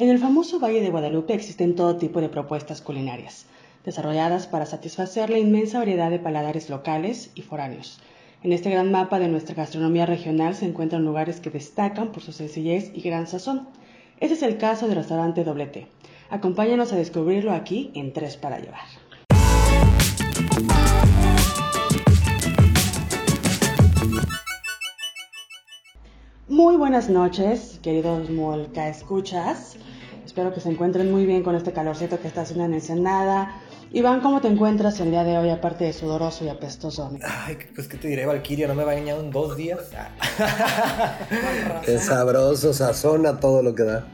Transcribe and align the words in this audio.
En 0.00 0.08
el 0.08 0.18
famoso 0.18 0.58
Valle 0.58 0.80
de 0.80 0.88
Guadalupe 0.88 1.34
existen 1.34 1.74
todo 1.76 1.96
tipo 1.96 2.22
de 2.22 2.30
propuestas 2.30 2.80
culinarias, 2.80 3.44
desarrolladas 3.84 4.46
para 4.46 4.64
satisfacer 4.64 5.28
la 5.28 5.38
inmensa 5.38 5.78
variedad 5.78 6.08
de 6.08 6.18
paladares 6.18 6.70
locales 6.70 7.30
y 7.34 7.42
foráneos. 7.42 8.00
En 8.42 8.54
este 8.54 8.70
gran 8.70 8.90
mapa 8.90 9.18
de 9.18 9.28
nuestra 9.28 9.54
gastronomía 9.54 10.06
regional 10.06 10.54
se 10.54 10.64
encuentran 10.64 11.04
lugares 11.04 11.40
que 11.40 11.50
destacan 11.50 12.12
por 12.12 12.22
su 12.22 12.32
sencillez 12.32 12.90
y 12.94 13.02
gran 13.02 13.26
sazón. 13.26 13.68
Ese 14.20 14.32
es 14.32 14.42
el 14.42 14.56
caso 14.56 14.88
del 14.88 14.96
restaurante 14.96 15.44
Doble 15.44 15.66
T. 15.66 15.86
Acompáñanos 16.30 16.94
a 16.94 16.96
descubrirlo 16.96 17.52
aquí 17.52 17.90
en 17.92 18.14
Tres 18.14 18.38
para 18.38 18.58
Llevar. 18.58 18.80
Muy 26.48 26.76
buenas 26.76 27.10
noches, 27.10 27.78
queridos 27.82 28.30
Molca 28.30 28.88
Escuchas. 28.88 29.76
Espero 30.30 30.54
que 30.54 30.60
se 30.60 30.68
encuentren 30.68 31.10
muy 31.10 31.26
bien 31.26 31.42
con 31.42 31.56
este 31.56 31.72
calorcito 31.72 32.20
que 32.20 32.28
está 32.28 32.42
haciendo 32.42 32.64
en 32.64 32.74
Ensenada. 32.74 33.60
Iván, 33.90 34.20
¿cómo 34.20 34.40
te 34.40 34.46
encuentras 34.46 35.00
el 35.00 35.10
día 35.10 35.24
de 35.24 35.36
hoy, 35.36 35.50
aparte 35.50 35.82
de 35.82 35.92
sudoroso 35.92 36.44
y 36.44 36.48
apestoso? 36.48 37.10
Ay, 37.24 37.58
pues 37.74 37.88
qué 37.88 37.96
te 37.96 38.06
diré, 38.06 38.26
Valkyria, 38.26 38.68
no 38.68 38.76
me 38.76 38.84
va 38.84 38.94
bañado 38.94 39.24
en 39.24 39.32
dos 39.32 39.56
días. 39.56 39.90
Qué 41.84 41.98
sabroso, 41.98 42.72
sazona 42.72 43.40
todo 43.40 43.60
lo 43.60 43.74
que 43.74 43.82
da. 43.82 44.06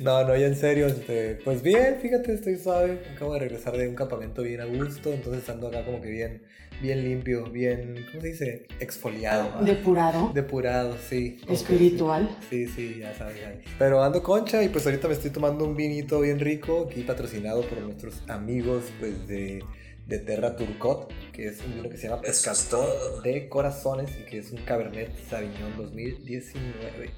No, 0.00 0.24
no, 0.24 0.34
ya 0.34 0.46
en 0.46 0.56
serio, 0.56 0.86
este, 0.86 1.38
pues 1.44 1.60
bien, 1.60 1.98
fíjate, 2.00 2.32
estoy 2.32 2.56
suave. 2.56 3.02
Acabo 3.14 3.34
de 3.34 3.40
regresar 3.40 3.76
de 3.76 3.88
un 3.88 3.96
campamento 3.96 4.40
bien 4.40 4.62
a 4.62 4.64
gusto, 4.64 5.12
entonces 5.12 5.46
ando 5.50 5.68
acá 5.68 5.84
como 5.84 6.00
que 6.00 6.08
bien, 6.08 6.44
bien 6.80 7.04
limpio, 7.04 7.44
bien, 7.50 8.06
¿cómo 8.10 8.20
se 8.20 8.28
dice? 8.28 8.66
Exfoliado. 8.80 9.64
Depurado. 9.64 10.32
Depurado, 10.34 10.96
sí. 11.08 11.38
Espiritual. 11.48 12.28
Sí, 12.48 12.66
sí, 12.66 12.96
ya 13.00 13.14
sabes. 13.14 13.36
Pero 13.78 14.02
ando 14.02 14.22
concha 14.22 14.62
y 14.62 14.68
pues 14.68 14.86
ahorita 14.86 15.08
me 15.08 15.14
estoy 15.14 15.30
tomando 15.30 15.64
un 15.64 15.76
vinito 15.76 16.20
bien 16.20 16.40
rico, 16.40 16.88
aquí 16.90 17.02
patrocinado 17.02 17.62
por 17.62 17.78
nuestros 17.80 18.22
amigos, 18.28 18.84
pues 18.98 19.26
de 19.26 19.62
de 20.10 20.18
Terra 20.18 20.56
Turcot, 20.56 21.12
que 21.32 21.46
es 21.46 21.62
un 21.64 21.76
vino 21.76 21.88
que 21.88 21.96
se 21.96 22.08
llama 22.08 22.20
Pescador 22.20 23.22
de 23.22 23.48
Corazones 23.48 24.10
y 24.20 24.28
que 24.28 24.38
es 24.38 24.50
un 24.50 24.58
Cabernet 24.62 25.16
Sauvignon 25.28 25.76
2019. 25.76 27.10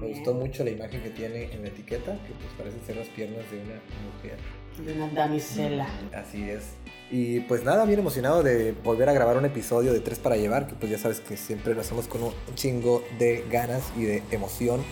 Me 0.00 0.08
gustó 0.08 0.32
mucho 0.32 0.64
la 0.64 0.70
imagen 0.70 1.02
que 1.02 1.10
tiene 1.10 1.52
en 1.52 1.60
la 1.60 1.68
etiqueta, 1.68 2.12
que 2.12 2.32
pues 2.32 2.50
parecen 2.56 2.80
ser 2.86 2.96
las 2.96 3.08
piernas 3.08 3.44
de 3.50 3.58
una 3.58 3.74
mujer. 4.14 4.38
De 4.84 4.92
una 4.92 5.08
damisela. 5.08 5.88
Así 6.14 6.48
es. 6.48 6.64
Y 7.10 7.40
pues 7.40 7.64
nada, 7.64 7.84
bien 7.84 8.00
emocionado 8.00 8.42
de 8.42 8.72
volver 8.84 9.08
a 9.08 9.12
grabar 9.12 9.36
un 9.36 9.46
episodio 9.46 9.92
de 9.92 10.00
Tres 10.00 10.18
para 10.18 10.36
Llevar, 10.36 10.66
que 10.66 10.74
pues 10.74 10.92
ya 10.92 10.98
sabes 10.98 11.20
que 11.20 11.36
siempre 11.36 11.74
lo 11.74 11.80
hacemos 11.80 12.06
con 12.06 12.22
un 12.22 12.32
chingo 12.54 13.02
de 13.18 13.44
ganas 13.50 13.82
y 13.96 14.04
de 14.04 14.22
emoción. 14.30 14.82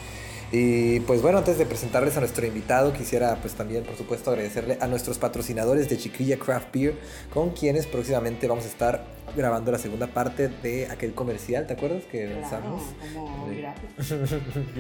Y 0.59 1.01
pues 1.01 1.21
bueno, 1.21 1.37
antes 1.37 1.59
de 1.59 1.67
presentarles 1.67 2.17
a 2.17 2.21
nuestro 2.21 2.47
invitado, 2.47 2.95
quisiera 2.95 3.37
pues 3.43 3.53
también 3.53 3.85
por 3.85 3.95
supuesto 3.95 4.31
agradecerle 4.31 4.79
a 4.81 4.87
nuestros 4.87 5.19
patrocinadores 5.19 5.91
de 5.91 5.99
Chiquilla 5.99 6.39
Craft 6.39 6.73
Beer, 6.73 6.95
con 7.29 7.51
quienes 7.51 7.87
próximamente 7.87 8.49
vamos 8.49 8.65
a 8.65 8.69
estar 8.69 9.05
grabando 9.37 9.71
la 9.71 9.77
segunda 9.77 10.07
parte 10.07 10.49
de 10.49 10.87
aquel 10.87 11.12
comercial, 11.12 11.67
¿te 11.67 11.75
acuerdas 11.75 12.05
que 12.05 12.27
lanzamos? 12.29 12.83
Como 13.12 13.49
de, 13.51 13.69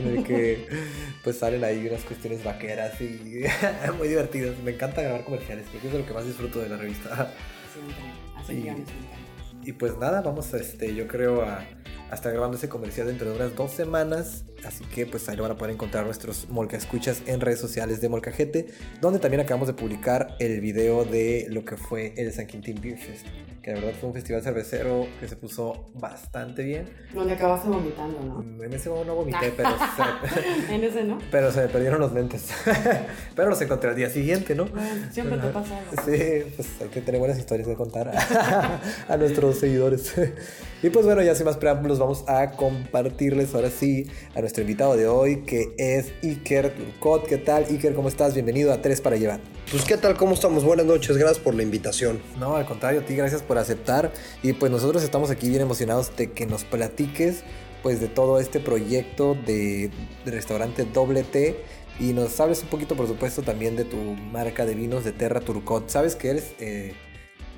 de 0.02 0.22
que 0.24 0.66
pues 1.22 1.40
salen 1.40 1.62
ahí 1.62 1.86
unas 1.86 2.04
cuestiones 2.04 2.42
vaqueras 2.42 2.98
y 3.02 3.44
muy 3.98 4.08
divertidas. 4.08 4.58
Me 4.64 4.70
encanta 4.70 5.02
grabar 5.02 5.24
comerciales, 5.24 5.66
creo 5.68 5.82
que 5.82 5.88
es 5.88 5.94
lo 5.94 6.06
que 6.06 6.14
más 6.14 6.24
disfruto 6.24 6.58
de 6.58 6.70
la 6.70 6.78
revista. 6.78 7.34
Sí, 8.46 8.64
y, 9.62 9.68
y 9.68 9.72
pues 9.74 9.98
nada, 9.98 10.22
vamos 10.22 10.54
a 10.54 10.56
este, 10.56 10.94
yo 10.94 11.06
creo 11.06 11.42
a 11.42 11.66
a 12.10 12.14
estar 12.14 12.32
grabando 12.32 12.56
ese 12.56 12.68
comercial 12.68 13.06
dentro 13.06 13.30
de 13.30 13.36
unas 13.36 13.54
dos 13.54 13.72
semanas. 13.72 14.44
Así 14.64 14.84
que 14.84 15.06
pues 15.06 15.28
ahí 15.28 15.36
lo 15.36 15.42
van 15.42 15.52
a 15.52 15.56
poder 15.56 15.74
encontrar 15.74 16.04
nuestros 16.04 16.48
Molca 16.48 16.76
Escuchas 16.76 17.22
en 17.26 17.40
redes 17.40 17.60
sociales 17.60 18.00
de 18.00 18.08
Molcajete, 18.08 18.68
donde 19.00 19.18
también 19.18 19.40
acabamos 19.40 19.68
de 19.68 19.74
publicar 19.74 20.36
el 20.38 20.60
video 20.60 21.04
de 21.04 21.46
lo 21.50 21.64
que 21.64 21.76
fue 21.76 22.14
el 22.16 22.32
San 22.32 22.46
Quintín 22.46 22.80
Beer 22.80 22.98
Fest. 22.98 23.26
Que 23.62 23.72
la 23.72 23.80
verdad 23.80 23.94
fue 23.98 24.08
un 24.08 24.14
festival 24.14 24.42
cervecero 24.42 25.08
que 25.18 25.26
se 25.26 25.34
puso 25.34 25.90
bastante 25.94 26.62
bien. 26.62 26.88
Donde 27.12 27.34
acabaste 27.34 27.68
vomitando, 27.68 28.20
¿no? 28.20 28.62
En 28.62 28.72
ese 28.72 28.88
no 28.88 29.14
vomité, 29.14 29.52
pero 29.56 29.70
se, 29.70 30.72
en 30.74 30.84
ese 30.84 31.02
no. 31.02 31.18
Pero 31.32 31.50
se 31.50 31.62
me 31.62 31.68
perdieron 31.68 32.00
los 32.00 32.12
lentes. 32.12 32.48
pero 33.34 33.50
los 33.50 33.60
encontré 33.60 33.90
al 33.90 33.96
día 33.96 34.08
siguiente, 34.08 34.54
¿no? 34.54 34.66
Bueno, 34.66 35.06
siempre 35.10 35.38
te 35.38 35.48
pasa 35.48 35.78
algo. 35.78 35.90
Sí, 36.04 36.52
pues 36.54 36.68
hay 36.80 36.88
que 36.88 37.00
tener 37.00 37.18
buenas 37.18 37.38
historias 37.38 37.66
de 37.66 37.74
contar 37.74 38.12
a 39.08 39.16
nuestros 39.16 39.58
seguidores. 39.58 40.14
Y 40.86 40.90
pues 40.90 41.04
bueno, 41.04 41.20
ya 41.20 41.34
sin 41.34 41.46
más 41.46 41.56
preámbulos 41.56 41.98
vamos 41.98 42.22
a 42.28 42.52
compartirles 42.52 43.52
ahora 43.56 43.70
sí 43.70 44.06
a 44.36 44.40
nuestro 44.40 44.62
invitado 44.62 44.96
de 44.96 45.08
hoy, 45.08 45.42
que 45.42 45.74
es 45.78 46.12
Iker 46.22 46.76
Turcot. 46.76 47.26
¿Qué 47.26 47.38
tal, 47.38 47.64
Iker? 47.68 47.92
¿Cómo 47.92 48.06
estás? 48.06 48.34
Bienvenido 48.34 48.72
a 48.72 48.80
Tres 48.80 49.00
para 49.00 49.16
Llevar. 49.16 49.40
Pues, 49.68 49.84
¿qué 49.84 49.96
tal? 49.96 50.16
¿Cómo 50.16 50.34
estamos? 50.34 50.62
Buenas 50.62 50.86
noches, 50.86 51.16
gracias 51.16 51.40
por 51.40 51.56
la 51.56 51.64
invitación. 51.64 52.22
No, 52.38 52.54
al 52.54 52.66
contrario, 52.66 53.00
a 53.00 53.04
ti, 53.04 53.16
gracias 53.16 53.42
por 53.42 53.58
aceptar. 53.58 54.12
Y 54.44 54.52
pues 54.52 54.70
nosotros 54.70 55.02
estamos 55.02 55.30
aquí 55.30 55.48
bien 55.48 55.62
emocionados 55.62 56.16
de 56.16 56.30
que 56.30 56.46
nos 56.46 56.62
platiques 56.62 57.42
pues 57.82 58.00
de 58.00 58.06
todo 58.06 58.38
este 58.38 58.60
proyecto 58.60 59.34
de, 59.34 59.90
de 60.24 60.30
restaurante 60.30 60.84
Doble 60.84 61.24
T 61.24 61.56
y 61.98 62.12
nos 62.12 62.38
hables 62.38 62.62
un 62.62 62.68
poquito, 62.68 62.94
por 62.94 63.08
supuesto, 63.08 63.42
también 63.42 63.74
de 63.74 63.86
tu 63.86 63.96
marca 63.96 64.64
de 64.64 64.76
vinos 64.76 65.02
de 65.02 65.10
Terra 65.10 65.40
Turcot. 65.40 65.88
Sabes 65.88 66.14
que 66.14 66.30
eres 66.30 66.52
eh, 66.60 66.92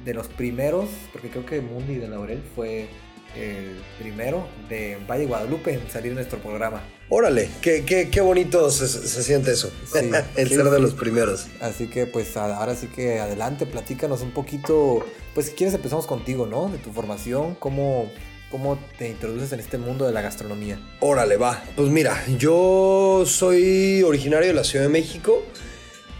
de 0.02 0.14
los 0.14 0.28
primeros, 0.28 0.88
porque 1.12 1.28
creo 1.28 1.44
que 1.44 1.60
Mundi 1.60 1.96
de 1.96 2.08
Laurel 2.08 2.42
fue 2.56 2.88
el 3.36 3.76
primero 3.98 4.48
de 4.68 4.98
Valle 5.08 5.26
Guadalupe 5.26 5.74
en 5.74 5.90
salir 5.90 6.10
en 6.10 6.16
nuestro 6.16 6.38
programa. 6.38 6.82
Órale, 7.08 7.48
qué, 7.62 7.84
qué, 7.84 8.08
qué 8.10 8.20
bonito 8.20 8.70
se, 8.70 8.86
se, 8.86 9.22
siente 9.22 9.52
eso, 9.52 9.70
Sí, 9.92 10.10
el 10.36 10.48
sí, 10.48 10.54
ser 10.54 10.64
de 10.64 10.80
los 10.80 10.94
primeros. 10.94 11.46
Así 11.60 11.88
que 11.88 12.06
pues 12.06 12.36
ahora 12.36 12.74
sí 12.74 12.88
que 12.88 13.20
adelante, 13.20 13.66
platícanos 13.66 14.20
un 14.20 14.32
poquito, 14.32 15.04
pues 15.34 15.46
si 15.46 15.52
quieres 15.52 15.74
empezamos 15.74 16.06
contigo, 16.06 16.46
¿no? 16.46 16.68
De 16.68 16.78
tu 16.78 16.92
formación, 16.92 17.54
cómo, 17.54 18.10
cómo 18.50 18.78
te 18.98 19.08
introduces 19.08 19.52
en 19.52 19.60
este 19.60 19.78
mundo 19.78 20.06
de 20.06 20.12
la 20.12 20.20
gastronomía. 20.20 20.80
Órale, 21.00 21.36
va. 21.36 21.62
Pues 21.76 21.88
mira, 21.88 22.22
yo 22.38 23.24
soy 23.26 24.02
originario 24.02 24.48
de 24.48 24.54
la 24.54 24.64
Ciudad 24.64 24.84
de 24.84 24.90
México. 24.90 25.42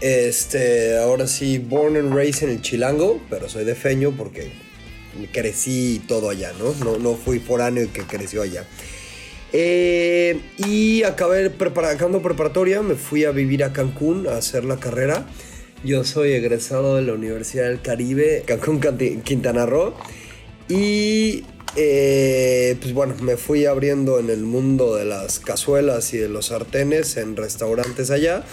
Este, 0.01 0.97
ahora 0.97 1.27
sí, 1.27 1.59
born 1.59 1.97
and 1.97 2.15
raised 2.15 2.43
en 2.43 2.49
el 2.51 2.61
Chilango, 2.61 3.21
pero 3.29 3.49
soy 3.49 3.65
de 3.65 3.75
Feño 3.75 4.11
porque 4.15 4.68
crecí 5.31 6.01
todo 6.07 6.29
allá, 6.29 6.51
¿no? 6.59 6.73
No, 6.83 6.97
no 6.97 7.15
fui 7.15 7.39
foráneo 7.39 7.83
y 7.83 7.87
que 7.87 8.01
creció 8.01 8.41
allá. 8.41 8.65
Eh, 9.51 10.39
y 10.57 11.03
acabé 11.03 11.49
prepara- 11.49 11.91
acabando 11.91 12.21
preparatoria, 12.21 12.81
me 12.81 12.95
fui 12.95 13.25
a 13.25 13.31
vivir 13.31 13.63
a 13.63 13.73
Cancún 13.73 14.27
a 14.27 14.37
hacer 14.37 14.63
la 14.65 14.77
carrera. 14.77 15.25
Yo 15.83 16.03
soy 16.03 16.33
egresado 16.33 16.97
de 16.97 17.03
la 17.03 17.13
Universidad 17.13 17.69
del 17.69 17.81
Caribe, 17.81 18.43
Cancún, 18.45 18.79
Quintana 19.23 19.65
Roo. 19.65 19.93
Y 20.67 21.45
eh, 21.75 22.75
pues 22.81 22.93
bueno, 22.93 23.15
me 23.21 23.37
fui 23.37 23.65
abriendo 23.65 24.19
en 24.19 24.29
el 24.29 24.41
mundo 24.43 24.95
de 24.95 25.05
las 25.05 25.39
cazuelas 25.39 26.13
y 26.13 26.17
de 26.17 26.29
los 26.29 26.47
sartenes 26.47 27.17
en 27.17 27.35
restaurantes 27.35 28.11
allá. 28.11 28.43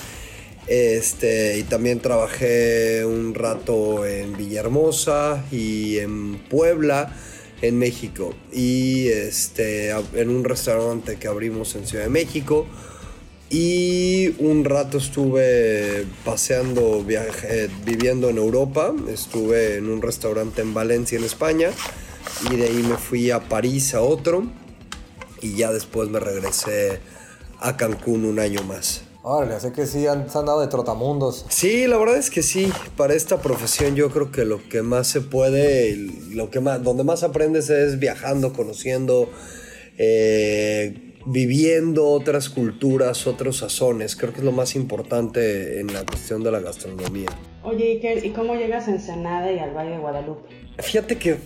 Este, 0.67 1.59
y 1.59 1.63
también 1.63 2.01
trabajé 2.01 3.05
un 3.05 3.35
rato 3.35 4.05
en 4.05 4.37
Villahermosa 4.37 5.45
y 5.53 5.99
en 5.99 6.39
Puebla, 6.39 7.15
en 7.63 7.79
México. 7.79 8.35
Y 8.53 9.09
este, 9.09 9.91
en 9.91 10.31
un 10.31 10.45
restaurante 10.45 11.17
que 11.17 11.29
abrimos 11.29 11.75
en 11.77 11.87
Ciudad 11.87 12.05
de 12.05 12.11
México. 12.11 12.67
Y 13.49 14.35
un 14.39 14.65
rato 14.65 14.99
estuve 14.99 16.05
paseando, 16.25 17.05
viviendo 17.85 18.29
en 18.29 18.39
Europa. 18.39 18.93
Estuve 19.09 19.77
en 19.77 19.89
un 19.89 20.03
restaurante 20.03 20.63
en 20.63 20.75
Valencia, 20.75 21.17
en 21.17 21.25
España. 21.25 21.71
Y 22.51 22.57
de 22.57 22.65
ahí 22.65 22.83
me 22.83 22.97
fui 22.97 23.31
a 23.31 23.49
París 23.49 23.95
a 23.95 24.03
otro. 24.03 24.51
Y 25.41 25.55
ya 25.55 25.71
después 25.71 26.09
me 26.09 26.19
regresé 26.19 26.99
a 27.61 27.77
Cancún 27.77 28.25
un 28.25 28.41
año 28.41 28.65
más. 28.65 29.06
Órale, 29.29 29.59
sé 29.59 29.73
que 29.73 29.87
sí 29.87 30.07
han, 30.07 30.31
se 30.31 30.39
han 30.39 30.47
dado 30.47 30.61
de 30.61 30.69
trotamundos. 30.69 31.47
Sí, 31.49 31.89
la 31.89 31.99
verdad 31.99 32.17
es 32.17 32.31
que 32.31 32.45
sí. 32.45 32.71
Para 32.97 33.13
esta 33.13 33.43
profesión 33.43 33.97
yo 33.97 34.09
creo 34.11 34.31
que 34.31 34.45
lo 34.45 34.63
que 34.69 34.83
más 34.83 35.09
se 35.09 35.21
puede, 35.21 35.97
lo 36.31 36.49
que 36.49 36.61
más, 36.61 36.81
donde 36.85 37.03
más 37.03 37.25
aprendes 37.25 37.69
es 37.69 37.99
viajando, 37.99 38.53
conociendo, 38.53 39.29
eh, 39.99 41.17
viviendo 41.27 42.07
otras 42.07 42.49
culturas, 42.49 43.27
otros 43.27 43.57
sazones. 43.57 44.15
Creo 44.15 44.33
que 44.33 44.39
es 44.39 44.45
lo 44.45 44.53
más 44.53 44.77
importante 44.77 45.81
en 45.81 45.93
la 45.93 46.07
cuestión 46.07 46.45
de 46.45 46.53
la 46.53 46.61
gastronomía. 46.61 47.31
Oye, 47.65 47.95
Iker, 47.95 48.25
¿y 48.25 48.31
cómo 48.31 48.55
llegas 48.55 48.87
a 48.87 48.93
Ensenada 48.93 49.51
y 49.51 49.59
al 49.59 49.75
Valle 49.75 49.91
de 49.91 49.99
Guadalupe? 49.99 50.55
Fíjate 50.79 51.19
que 51.19 51.37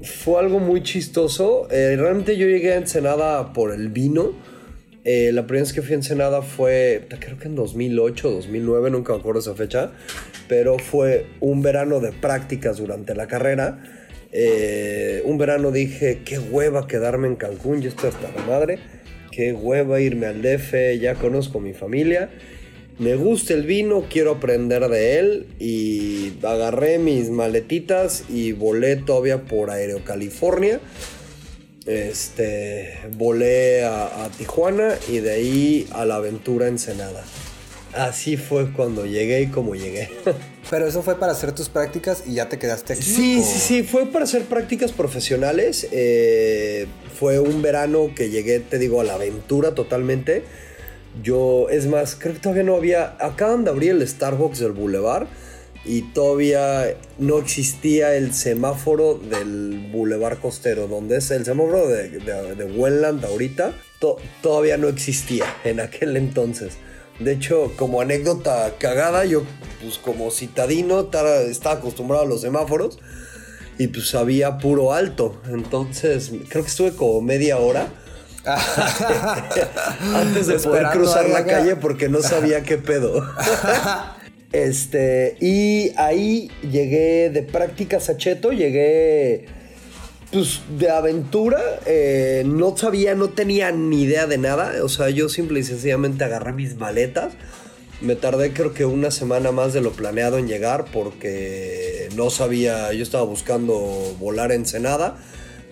fue 0.00 0.40
algo 0.40 0.58
muy 0.58 0.82
chistoso. 0.82 1.68
Eh, 1.70 1.96
realmente 1.98 2.38
yo 2.38 2.46
llegué 2.46 2.72
a 2.72 2.76
Ensenada 2.76 3.52
por 3.52 3.74
el 3.74 3.90
vino. 3.90 4.55
Eh, 5.08 5.30
la 5.32 5.46
primera 5.46 5.62
vez 5.62 5.72
que 5.72 5.82
fui 5.82 5.92
a 5.92 5.94
Ensenada 5.94 6.42
fue, 6.42 7.06
creo 7.20 7.38
que 7.38 7.46
en 7.46 7.54
2008, 7.54 8.28
2009, 8.28 8.90
nunca 8.90 9.12
me 9.12 9.20
acuerdo 9.20 9.38
esa 9.38 9.54
fecha, 9.54 9.92
pero 10.48 10.80
fue 10.80 11.26
un 11.38 11.62
verano 11.62 12.00
de 12.00 12.10
prácticas 12.10 12.78
durante 12.78 13.14
la 13.14 13.28
carrera. 13.28 13.78
Eh, 14.32 15.22
un 15.24 15.38
verano 15.38 15.70
dije, 15.70 16.22
qué 16.24 16.40
hueva 16.40 16.88
quedarme 16.88 17.28
en 17.28 17.36
Cancún, 17.36 17.82
yo 17.82 17.88
estoy 17.88 18.08
hasta 18.08 18.32
la 18.32 18.44
madre, 18.46 18.80
qué 19.30 19.52
hueva 19.52 20.00
irme 20.00 20.26
al 20.26 20.42
DF, 20.42 20.98
ya 21.00 21.14
conozco 21.14 21.60
mi 21.60 21.72
familia. 21.72 22.28
me 22.98 23.14
gusta 23.14 23.54
el 23.54 23.62
vino, 23.62 24.06
quiero 24.10 24.32
aprender 24.32 24.88
de 24.88 25.20
él 25.20 25.46
y 25.60 26.32
agarré 26.42 26.98
mis 26.98 27.30
maletitas 27.30 28.24
y 28.28 28.50
volé 28.50 28.96
todavía 28.96 29.42
por 29.42 29.70
Aereo 29.70 30.02
California. 30.02 30.80
Este, 31.86 32.98
volé 33.12 33.84
a, 33.84 34.24
a 34.24 34.28
Tijuana 34.30 34.96
y 35.08 35.18
de 35.18 35.32
ahí 35.32 35.88
a 35.92 36.04
la 36.04 36.16
aventura 36.16 36.66
Ensenada. 36.68 37.24
Así 37.92 38.36
fue 38.36 38.72
cuando 38.72 39.06
llegué 39.06 39.42
y 39.42 39.46
como 39.46 39.74
llegué. 39.74 40.10
Pero 40.70 40.86
eso 40.86 41.02
fue 41.02 41.18
para 41.18 41.32
hacer 41.32 41.52
tus 41.52 41.68
prácticas 41.68 42.24
y 42.26 42.34
ya 42.34 42.48
te 42.48 42.58
quedaste 42.58 42.94
aquí. 42.94 43.02
Sí, 43.02 43.38
¿o? 43.40 43.44
sí, 43.44 43.58
sí, 43.58 43.82
fue 43.84 44.06
para 44.06 44.24
hacer 44.24 44.42
prácticas 44.42 44.92
profesionales. 44.92 45.86
eh, 45.92 46.86
fue 47.18 47.38
un 47.38 47.62
verano 47.62 48.10
que 48.14 48.28
llegué, 48.28 48.60
te 48.60 48.78
digo, 48.78 49.00
a 49.00 49.04
la 49.04 49.14
aventura 49.14 49.74
totalmente. 49.74 50.44
Yo, 51.22 51.68
es 51.70 51.86
más, 51.86 52.14
creo 52.16 52.34
que 52.34 52.40
todavía 52.40 52.64
no 52.64 52.76
había. 52.76 53.16
Acaban 53.20 53.64
de 53.64 53.70
abrir 53.70 53.92
el 53.92 54.06
Starbucks 54.06 54.58
del 54.58 54.72
Boulevard 54.72 55.28
y 55.86 56.02
todavía 56.12 56.94
no 57.18 57.38
existía 57.38 58.14
el 58.16 58.34
semáforo 58.34 59.14
del 59.14 59.88
Boulevard 59.92 60.38
Costero, 60.40 60.88
donde 60.88 61.18
es 61.18 61.30
el 61.30 61.44
semáforo 61.44 61.86
de, 61.86 62.08
de, 62.10 62.54
de 62.56 62.64
Wendland 62.64 63.24
ahorita. 63.24 63.72
to- 64.00 64.16
todavía 64.42 64.76
no 64.76 64.88
existía 64.88 65.44
en 65.64 65.80
aquel 65.80 66.16
entonces. 66.16 66.74
De 67.20 67.32
hecho, 67.32 67.72
como 67.76 68.00
anécdota 68.02 68.74
cagada, 68.78 69.24
yo, 69.24 69.42
pues 69.80 69.96
como 69.98 70.30
citadino, 70.30 71.00
estaba 71.48 71.76
acostumbrado 71.76 72.24
a 72.24 72.26
los 72.26 72.42
semáforos 72.42 72.98
y 73.78 73.86
pues 73.88 74.14
había 74.14 74.58
puro 74.58 74.92
alto. 74.92 75.40
Entonces, 75.48 76.30
creo 76.48 76.62
que 76.64 76.68
estuve 76.70 76.92
como 76.94 77.20
media 77.22 77.56
hora 77.58 77.88
antes 80.14 80.46
de 80.46 80.58
poder 80.58 80.88
cruzar 80.92 81.28
la 81.28 81.44
calle 81.44 81.76
porque 81.76 82.08
no 82.08 82.20
sabía 82.22 82.62
qué 82.64 82.76
pedo. 82.78 83.24
Este, 84.52 85.36
y 85.40 85.92
ahí 85.96 86.50
llegué 86.62 87.30
de 87.30 87.42
prácticas 87.42 88.08
a 88.08 88.16
Cheto, 88.16 88.52
llegué 88.52 89.46
pues 90.32 90.60
de 90.78 90.90
aventura, 90.90 91.60
eh, 91.86 92.42
no 92.46 92.76
sabía, 92.76 93.14
no 93.14 93.30
tenía 93.30 93.70
ni 93.72 94.02
idea 94.02 94.26
de 94.26 94.38
nada, 94.38 94.84
o 94.84 94.88
sea, 94.88 95.08
yo 95.10 95.28
simple 95.28 95.60
y 95.60 95.62
sencillamente 95.62 96.24
agarré 96.24 96.52
mis 96.52 96.76
maletas, 96.76 97.34
me 98.00 98.16
tardé 98.16 98.52
creo 98.52 98.74
que 98.74 98.84
una 98.84 99.10
semana 99.10 99.52
más 99.52 99.72
de 99.72 99.80
lo 99.80 99.92
planeado 99.92 100.38
en 100.38 100.48
llegar 100.48 100.86
porque 100.92 102.08
no 102.16 102.30
sabía, 102.30 102.92
yo 102.92 103.02
estaba 103.02 103.24
buscando 103.24 103.74
volar 104.18 104.50
a 104.50 104.54
Ensenada, 104.54 105.16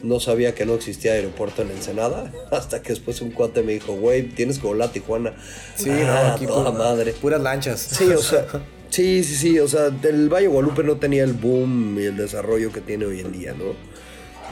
no 0.05 0.21
sabía 0.21 0.55
que 0.55 0.67
no 0.67 0.75
existía 0.75 1.13
aeropuerto 1.13 1.63
en 1.63 1.71
Ensenada, 1.71 2.31
hasta 2.53 2.83
que 2.83 2.91
después 2.91 3.21
un 3.21 3.31
cuate 3.33 3.63
me 3.63 3.73
dijo, 3.73 3.95
güey, 3.95 4.23
tienes 4.29 4.59
que 4.59 4.67
volar 4.67 4.91
a 4.91 4.93
Tijuana. 4.93 5.35
Sí, 5.77 5.91
Ah, 5.91 6.27
no, 6.29 6.33
aquí 6.35 6.47
toda 6.47 6.71
pura- 6.71 6.85
madre. 6.85 7.13
Puras 7.13 7.41
lanchas. 7.41 7.81
Sí, 7.81 8.05
o 8.11 8.23
sea, 8.23 8.47
sí, 8.91 9.25
sí, 9.25 9.35
sí, 9.37 9.59
o 9.59 9.67
sea, 9.69 9.87
el 10.03 10.29
Valle 10.29 10.47
Guadalupe 10.47 10.83
no 10.85 10.97
tenía 10.97 11.25
el 11.25 11.33
boom 11.33 11.99
y 11.99 12.05
el 12.05 12.17
desarrollo 12.17 12.71
que 12.73 12.81
tiene 12.81 13.07
hoy 13.07 13.21
en 13.21 13.33
día, 13.33 13.53
¿no? 13.55 13.75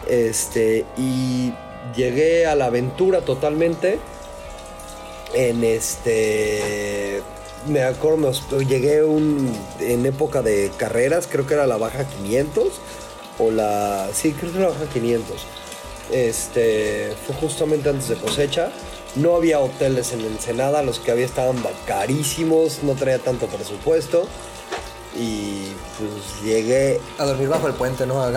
Este, 0.08 0.84
y 0.96 1.52
llegué 1.96 2.46
a 2.46 2.56
la 2.56 2.66
aventura 2.66 3.20
totalmente 3.20 3.98
en 5.34 5.64
este, 5.64 7.22
me 7.68 7.82
acuerdo, 7.82 8.32
llegué 8.68 9.02
un, 9.02 9.50
en 9.80 10.04
época 10.06 10.42
de 10.42 10.70
carreras, 10.76 11.26
creo 11.30 11.46
que 11.46 11.54
era 11.54 11.66
la 11.66 11.76
baja 11.78 12.04
500, 12.04 12.68
o 13.38 13.50
la, 13.50 14.08
sí, 14.12 14.32
creo 14.32 14.52
que 14.52 14.58
era 14.58 14.68
la 14.68 14.74
baja 14.74 14.86
500. 14.92 15.46
Este, 16.12 17.14
fue 17.26 17.34
justamente 17.36 17.88
antes 17.88 18.08
de 18.08 18.16
cosecha. 18.16 18.70
No 19.14 19.36
había 19.36 19.60
hoteles 19.60 20.12
en 20.12 20.20
Ensenada, 20.20 20.82
los 20.82 20.98
que 20.98 21.10
había 21.10 21.26
estaban 21.26 21.56
carísimos, 21.86 22.82
no 22.82 22.94
traía 22.94 23.18
tanto 23.18 23.46
presupuesto. 23.46 24.26
Y 25.14 25.66
pues 25.98 26.42
llegué 26.42 26.98
A 27.18 27.24
dormir 27.26 27.48
bajo 27.48 27.66
el 27.66 27.74
puente, 27.74 28.06
¿no? 28.06 28.24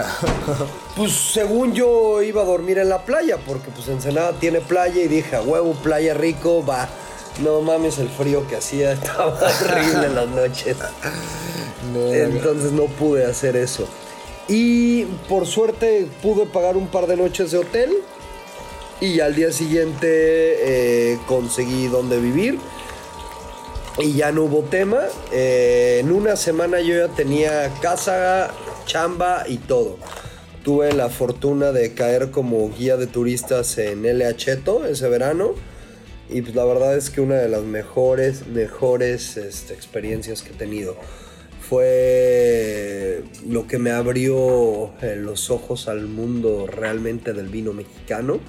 Pues 0.95 1.12
según 1.12 1.74
yo 1.74 2.21
iba 2.21 2.42
a 2.42 2.45
dormir 2.45 2.77
en 2.77 2.89
la 2.89 3.03
playa, 3.03 3.38
porque 3.45 3.69
pues 3.69 3.88
Ensenada 3.89 4.33
tiene 4.33 4.62
playa 4.62 5.01
y 5.01 5.07
dije, 5.07 5.36
a 5.36 5.42
huevo, 5.42 5.74
playa 5.74 6.13
rico, 6.13 6.65
va. 6.65 6.88
No 7.44 7.62
mames 7.62 7.97
el 7.97 8.07
frío 8.07 8.47
que 8.47 8.57
hacía, 8.57 8.92
estaba 8.94 9.27
horrible 9.27 10.07
en 10.07 10.15
las 10.15 10.27
noches. 10.27 10.77
Entonces 11.95 12.71
no 12.71 12.86
pude 12.86 13.25
hacer 13.25 13.56
eso. 13.56 13.88
Y 14.47 15.06
por 15.27 15.47
suerte 15.47 16.07
pude 16.21 16.45
pagar 16.45 16.77
un 16.77 16.88
par 16.88 17.07
de 17.07 17.18
noches 17.18 17.51
de 17.51 17.57
hotel. 17.57 17.92
Y 19.01 19.19
al 19.19 19.36
día 19.36 19.51
siguiente 19.51 20.07
eh, 20.09 21.19
conseguí 21.27 21.88
donde 21.88 22.19
vivir. 22.19 22.59
Y 23.97 24.13
ya 24.13 24.31
no 24.31 24.44
hubo 24.44 24.63
tema. 24.63 25.01
Eh, 25.31 25.97
en 26.01 26.12
una 26.12 26.36
semana 26.36 26.80
yo 26.80 26.95
ya 26.95 27.07
tenía 27.07 27.74
casa, 27.81 28.51
chamba 28.86 29.45
y 29.47 29.57
todo. 29.57 29.97
Tuve 30.63 30.94
la 30.94 31.09
fortuna 31.09 31.71
de 31.71 31.94
caer 31.94 32.31
como 32.31 32.69
guía 32.71 32.97
de 32.97 33.07
turistas 33.07 33.77
en 33.77 34.03
LH 34.03 34.59
ese 34.89 35.09
verano. 35.09 35.53
Y 36.30 36.42
pues 36.42 36.56
la 36.56 36.65
verdad 36.65 36.97
es 36.97 37.09
que 37.09 37.21
una 37.21 37.36
de 37.36 37.50
las 37.50 37.62
mejores, 37.62 38.47
mejores 38.47 39.38
este, 39.38 39.74
experiencias 39.74 40.42
que 40.42 40.51
he 40.51 40.56
tenido. 40.56 40.97
Fue 41.69 43.23
lo 43.47 43.67
que 43.67 43.77
me 43.77 43.91
abrió 43.91 44.94
eh, 45.01 45.15
los 45.17 45.50
ojos 45.50 45.88
al 45.88 46.07
mundo 46.07 46.67
realmente 46.67 47.33
del 47.33 47.47
vino 47.47 47.73
mexicano. 47.73 48.39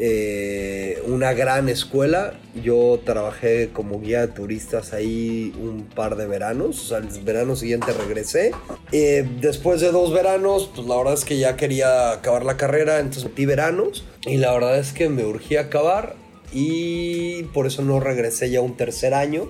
Eh, 0.00 1.02
una 1.06 1.32
gran 1.32 1.68
escuela. 1.68 2.34
Yo 2.62 3.00
trabajé 3.04 3.70
como 3.72 4.00
guía 4.00 4.20
de 4.20 4.28
turistas 4.28 4.92
ahí 4.92 5.52
un 5.60 5.84
par 5.84 6.16
de 6.16 6.26
veranos. 6.26 6.80
O 6.80 6.86
sea, 6.88 6.98
el 6.98 7.08
verano 7.24 7.56
siguiente 7.56 7.92
regresé. 7.92 8.52
Eh, 8.92 9.28
después 9.40 9.80
de 9.80 9.90
dos 9.90 10.12
veranos, 10.12 10.70
pues 10.74 10.86
la 10.86 10.96
verdad 10.96 11.14
es 11.14 11.24
que 11.24 11.38
ya 11.38 11.56
quería 11.56 12.12
acabar 12.12 12.44
la 12.44 12.56
carrera, 12.56 13.00
entonces 13.00 13.24
metí 13.24 13.46
veranos. 13.46 14.04
Y 14.26 14.36
la 14.36 14.52
verdad 14.52 14.78
es 14.78 14.92
que 14.92 15.08
me 15.08 15.24
urgía 15.24 15.62
acabar 15.62 16.14
y 16.52 17.42
por 17.54 17.66
eso 17.66 17.82
no 17.82 18.00
regresé 18.00 18.50
ya 18.50 18.60
un 18.60 18.76
tercer 18.76 19.14
año. 19.14 19.48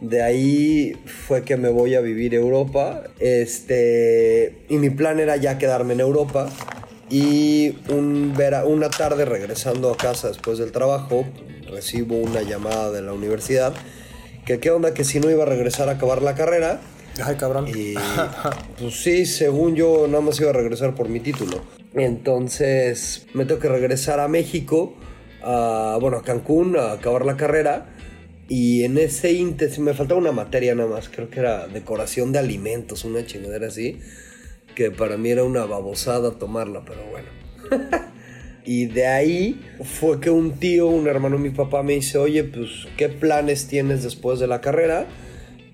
De 0.00 0.22
ahí 0.22 0.94
fue 1.26 1.42
que 1.42 1.56
me 1.56 1.68
voy 1.68 1.94
a 1.94 2.00
vivir 2.00 2.32
a 2.34 2.36
Europa. 2.36 3.04
Este, 3.18 4.58
y 4.68 4.76
mi 4.76 4.90
plan 4.90 5.20
era 5.20 5.36
ya 5.36 5.58
quedarme 5.58 5.94
en 5.94 6.00
Europa. 6.00 6.48
Y 7.08 7.78
un 7.88 8.34
vera- 8.36 8.64
una 8.64 8.90
tarde 8.90 9.24
regresando 9.24 9.90
a 9.92 9.96
casa 9.96 10.28
después 10.28 10.58
del 10.58 10.72
trabajo, 10.72 11.24
recibo 11.70 12.16
una 12.16 12.42
llamada 12.42 12.90
de 12.90 13.00
la 13.02 13.12
universidad. 13.12 13.72
Que 14.44 14.58
qué 14.60 14.70
onda 14.70 14.92
que 14.94 15.04
si 15.04 15.18
no 15.20 15.30
iba 15.30 15.44
a 15.44 15.46
regresar 15.46 15.88
a 15.88 15.92
acabar 15.92 16.20
la 16.22 16.34
carrera. 16.34 16.80
Ay, 17.24 17.36
cabrón. 17.36 17.66
Y 17.68 17.94
pues 18.78 18.94
sí, 19.02 19.24
según 19.24 19.74
yo 19.76 20.06
nada 20.08 20.20
más 20.20 20.38
iba 20.40 20.50
a 20.50 20.52
regresar 20.52 20.94
por 20.94 21.08
mi 21.08 21.20
título. 21.20 21.62
Entonces 21.94 23.26
me 23.34 23.44
tengo 23.46 23.60
que 23.60 23.68
regresar 23.68 24.20
a 24.20 24.28
México, 24.28 24.94
a, 25.42 25.96
bueno, 26.00 26.18
a 26.18 26.22
Cancún, 26.22 26.76
a 26.76 26.92
acabar 26.92 27.24
la 27.24 27.36
carrera. 27.36 27.86
Y 28.48 28.84
en 28.84 28.96
ese 28.98 29.32
ínter 29.32 29.76
me 29.80 29.92
faltaba 29.92 30.20
una 30.20 30.32
materia 30.32 30.74
nada 30.74 30.88
más, 30.88 31.08
creo 31.08 31.28
que 31.30 31.40
era 31.40 31.66
decoración 31.66 32.32
de 32.32 32.38
alimentos, 32.38 33.04
una 33.04 33.26
chingadera 33.26 33.66
así, 33.66 33.98
que 34.76 34.90
para 34.90 35.16
mí 35.16 35.30
era 35.30 35.42
una 35.42 35.64
babosada 35.64 36.38
tomarla, 36.38 36.84
pero 36.84 37.00
bueno. 37.10 37.28
y 38.64 38.86
de 38.86 39.06
ahí 39.06 39.60
fue 39.82 40.20
que 40.20 40.30
un 40.30 40.52
tío, 40.60 40.86
un 40.86 41.08
hermano 41.08 41.36
de 41.36 41.42
mi 41.42 41.50
papá 41.50 41.82
me 41.82 41.94
dice, 41.94 42.18
oye, 42.18 42.44
pues, 42.44 42.86
¿qué 42.96 43.08
planes 43.08 43.66
tienes 43.66 44.04
después 44.04 44.38
de 44.38 44.46
la 44.46 44.60
carrera? 44.60 45.06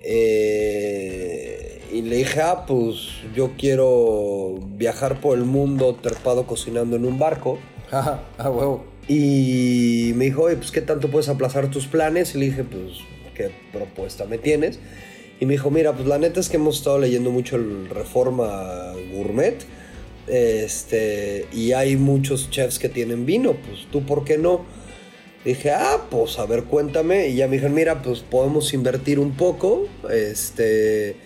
Eh, 0.01 1.83
y 1.93 2.01
le 2.01 2.17
dije, 2.17 2.41
ah, 2.41 2.65
pues 2.67 3.21
yo 3.35 3.53
quiero 3.59 4.55
viajar 4.77 5.21
por 5.21 5.37
el 5.37 5.45
mundo 5.45 5.99
trepado 6.01 6.47
cocinando 6.47 6.97
en 6.97 7.05
un 7.05 7.19
barco. 7.19 7.59
Ajá, 7.93 8.25
a 8.39 8.51
huevo. 8.51 8.85
Y 9.07 10.13
me 10.17 10.25
dijo, 10.27 10.43
oye, 10.43 10.57
pues 10.57 10.71
qué 10.71 10.81
tanto 10.81 11.11
puedes 11.11 11.29
aplazar 11.29 11.71
tus 11.71 11.87
planes. 11.87 12.35
Y 12.35 12.39
le 12.39 12.47
dije, 12.47 12.65
pues, 12.65 12.99
¿qué 13.35 13.51
propuesta 13.73 14.25
me 14.25 14.39
tienes? 14.39 14.81
Y 15.39 15.47
me 15.47 15.55
dijo, 15.55 15.71
mira, 15.71 15.93
pues 15.93 16.07
la 16.07 16.19
neta 16.19 16.41
es 16.41 16.49
que 16.49 16.57
hemos 16.57 16.79
estado 16.79 16.99
leyendo 16.99 17.31
mucho 17.31 17.57
el 17.57 17.89
Reforma 17.89 18.93
Gourmet. 19.13 19.59
Este, 20.27 21.47
y 21.53 21.73
hay 21.73 21.97
muchos 21.97 22.51
chefs 22.51 22.79
que 22.79 22.89
tienen 22.89 23.27
vino, 23.27 23.55
pues 23.55 23.89
tú, 23.91 24.07
¿por 24.07 24.25
qué 24.25 24.39
no? 24.39 24.65
Dije, 25.45 25.73
ah, 25.73 26.07
pues 26.09 26.39
a 26.39 26.47
ver, 26.47 26.65
cuéntame. 26.65 27.29
Y 27.29 27.37
ya 27.37 27.49
me 27.49 27.55
dijeron, 27.55 27.75
mira, 27.75 28.01
pues 28.03 28.21
podemos 28.21 28.73
invertir 28.73 29.19
un 29.19 29.33
poco. 29.33 29.89
Este, 30.11 31.17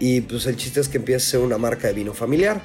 y 0.00 0.22
pues 0.22 0.46
el 0.46 0.56
chiste 0.56 0.80
es 0.80 0.88
que 0.88 0.96
empieza 0.96 1.24
a 1.24 1.30
ser 1.32 1.40
una 1.40 1.58
marca 1.58 1.86
de 1.86 1.94
vino 1.94 2.14
familiar. 2.14 2.62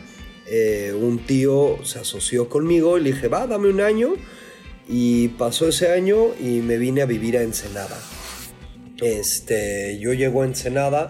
Eh, 0.52 0.94
un 1.00 1.20
tío 1.20 1.78
se 1.84 2.00
asoció 2.00 2.50
conmigo 2.50 2.98
y 2.98 3.04
le 3.04 3.12
dije, 3.12 3.28
va, 3.28 3.46
dame 3.48 3.70
un 3.70 3.82
año. 3.82 4.14
Y 4.88 5.30
pasó 5.30 5.70
ese 5.70 5.92
año 5.92 6.34
y 6.40 6.62
me 6.62 6.78
vine 6.78 7.02
a 7.02 7.06
vivir 7.06 7.38
a 7.38 7.44
Ensenada. 7.44 7.98
Este, 9.02 10.00
yo 10.00 10.14
llego 10.14 10.42
a 10.42 10.46
Ensenada 10.46 11.10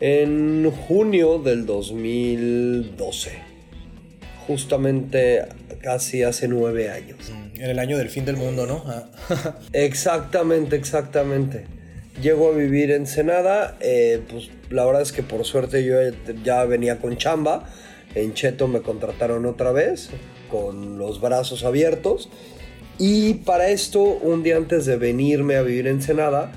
en 0.00 0.70
junio 0.70 1.38
del 1.38 1.66
2012. 1.66 3.32
Justamente 4.46 5.44
casi 5.80 6.22
hace 6.22 6.48
nueve 6.48 6.90
años. 6.90 7.32
En 7.54 7.70
el 7.70 7.78
año 7.78 7.96
del 7.96 8.10
fin 8.10 8.24
del 8.24 8.36
mundo, 8.36 8.66
¿no? 8.66 8.82
Ah. 8.86 9.08
Exactamente, 9.72 10.76
exactamente. 10.76 11.66
llego 12.20 12.52
a 12.52 12.56
vivir 12.56 12.90
en 12.90 13.06
Senada, 13.06 13.76
eh, 13.80 14.20
pues 14.28 14.50
la 14.70 14.84
verdad 14.84 15.02
es 15.02 15.12
que 15.12 15.22
por 15.22 15.44
suerte 15.44 15.84
yo 15.84 15.96
ya 16.44 16.64
venía 16.64 16.98
con 16.98 17.16
chamba, 17.16 17.68
en 18.16 18.34
Cheto 18.34 18.66
me 18.66 18.82
contrataron 18.82 19.46
otra 19.46 19.72
vez, 19.72 20.10
con 20.50 20.98
los 20.98 21.20
brazos 21.20 21.64
abiertos, 21.64 22.28
y 22.98 23.34
para 23.34 23.68
esto, 23.68 24.00
un 24.02 24.42
día 24.42 24.56
antes 24.56 24.86
de 24.86 24.96
venirme 24.96 25.56
a 25.56 25.62
vivir 25.62 25.86
en 25.86 26.00
Senada, 26.00 26.52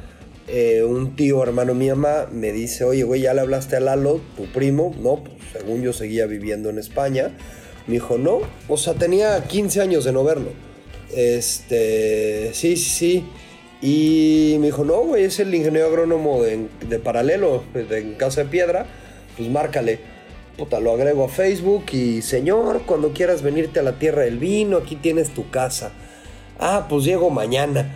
eh, 0.47 0.83
un 0.83 1.15
tío 1.15 1.43
hermano 1.43 1.75
mi 1.75 1.89
mamá 1.89 2.27
me 2.31 2.51
dice, 2.51 2.83
oye, 2.85 3.03
güey, 3.03 3.21
¿ya 3.21 3.33
le 3.33 3.41
hablaste 3.41 3.75
a 3.75 3.79
Lalo, 3.81 4.21
tu 4.37 4.45
primo? 4.45 4.95
No, 4.99 5.23
pues 5.23 5.35
según 5.51 5.81
yo 5.81 5.93
seguía 5.93 6.25
viviendo 6.25 6.69
en 6.69 6.79
España. 6.79 7.35
Me 7.87 7.95
dijo, 7.95 8.17
no, 8.17 8.39
o 8.67 8.77
sea, 8.77 8.93
tenía 8.93 9.43
15 9.43 9.81
años 9.81 10.05
de 10.05 10.13
no 10.13 10.23
verlo. 10.23 10.51
Este, 11.13 12.51
sí, 12.53 12.77
sí, 12.77 12.89
sí. 12.89 13.25
Y 13.81 14.57
me 14.59 14.67
dijo, 14.67 14.85
no, 14.85 15.01
güey, 15.01 15.25
es 15.25 15.39
el 15.39 15.53
ingeniero 15.53 15.87
agrónomo 15.87 16.41
de, 16.41 16.67
de 16.87 16.99
paralelo, 16.99 17.63
de, 17.73 17.97
en 17.97 18.13
Casa 18.13 18.43
de 18.43 18.49
Piedra, 18.49 18.85
pues 19.37 19.49
márcale. 19.49 19.99
Puta, 20.59 20.81
lo 20.81 20.91
agrego 20.91 21.23
a 21.23 21.29
Facebook 21.29 21.85
y, 21.93 22.21
señor, 22.21 22.81
cuando 22.85 23.13
quieras 23.13 23.41
venirte 23.41 23.79
a 23.79 23.83
la 23.83 23.97
tierra 23.97 24.23
del 24.23 24.39
vino, 24.39 24.75
aquí 24.75 24.97
tienes 24.97 25.29
tu 25.29 25.49
casa. 25.49 25.93
Ah, 26.59 26.87
pues 26.89 27.05
llego 27.05 27.29
mañana. 27.29 27.95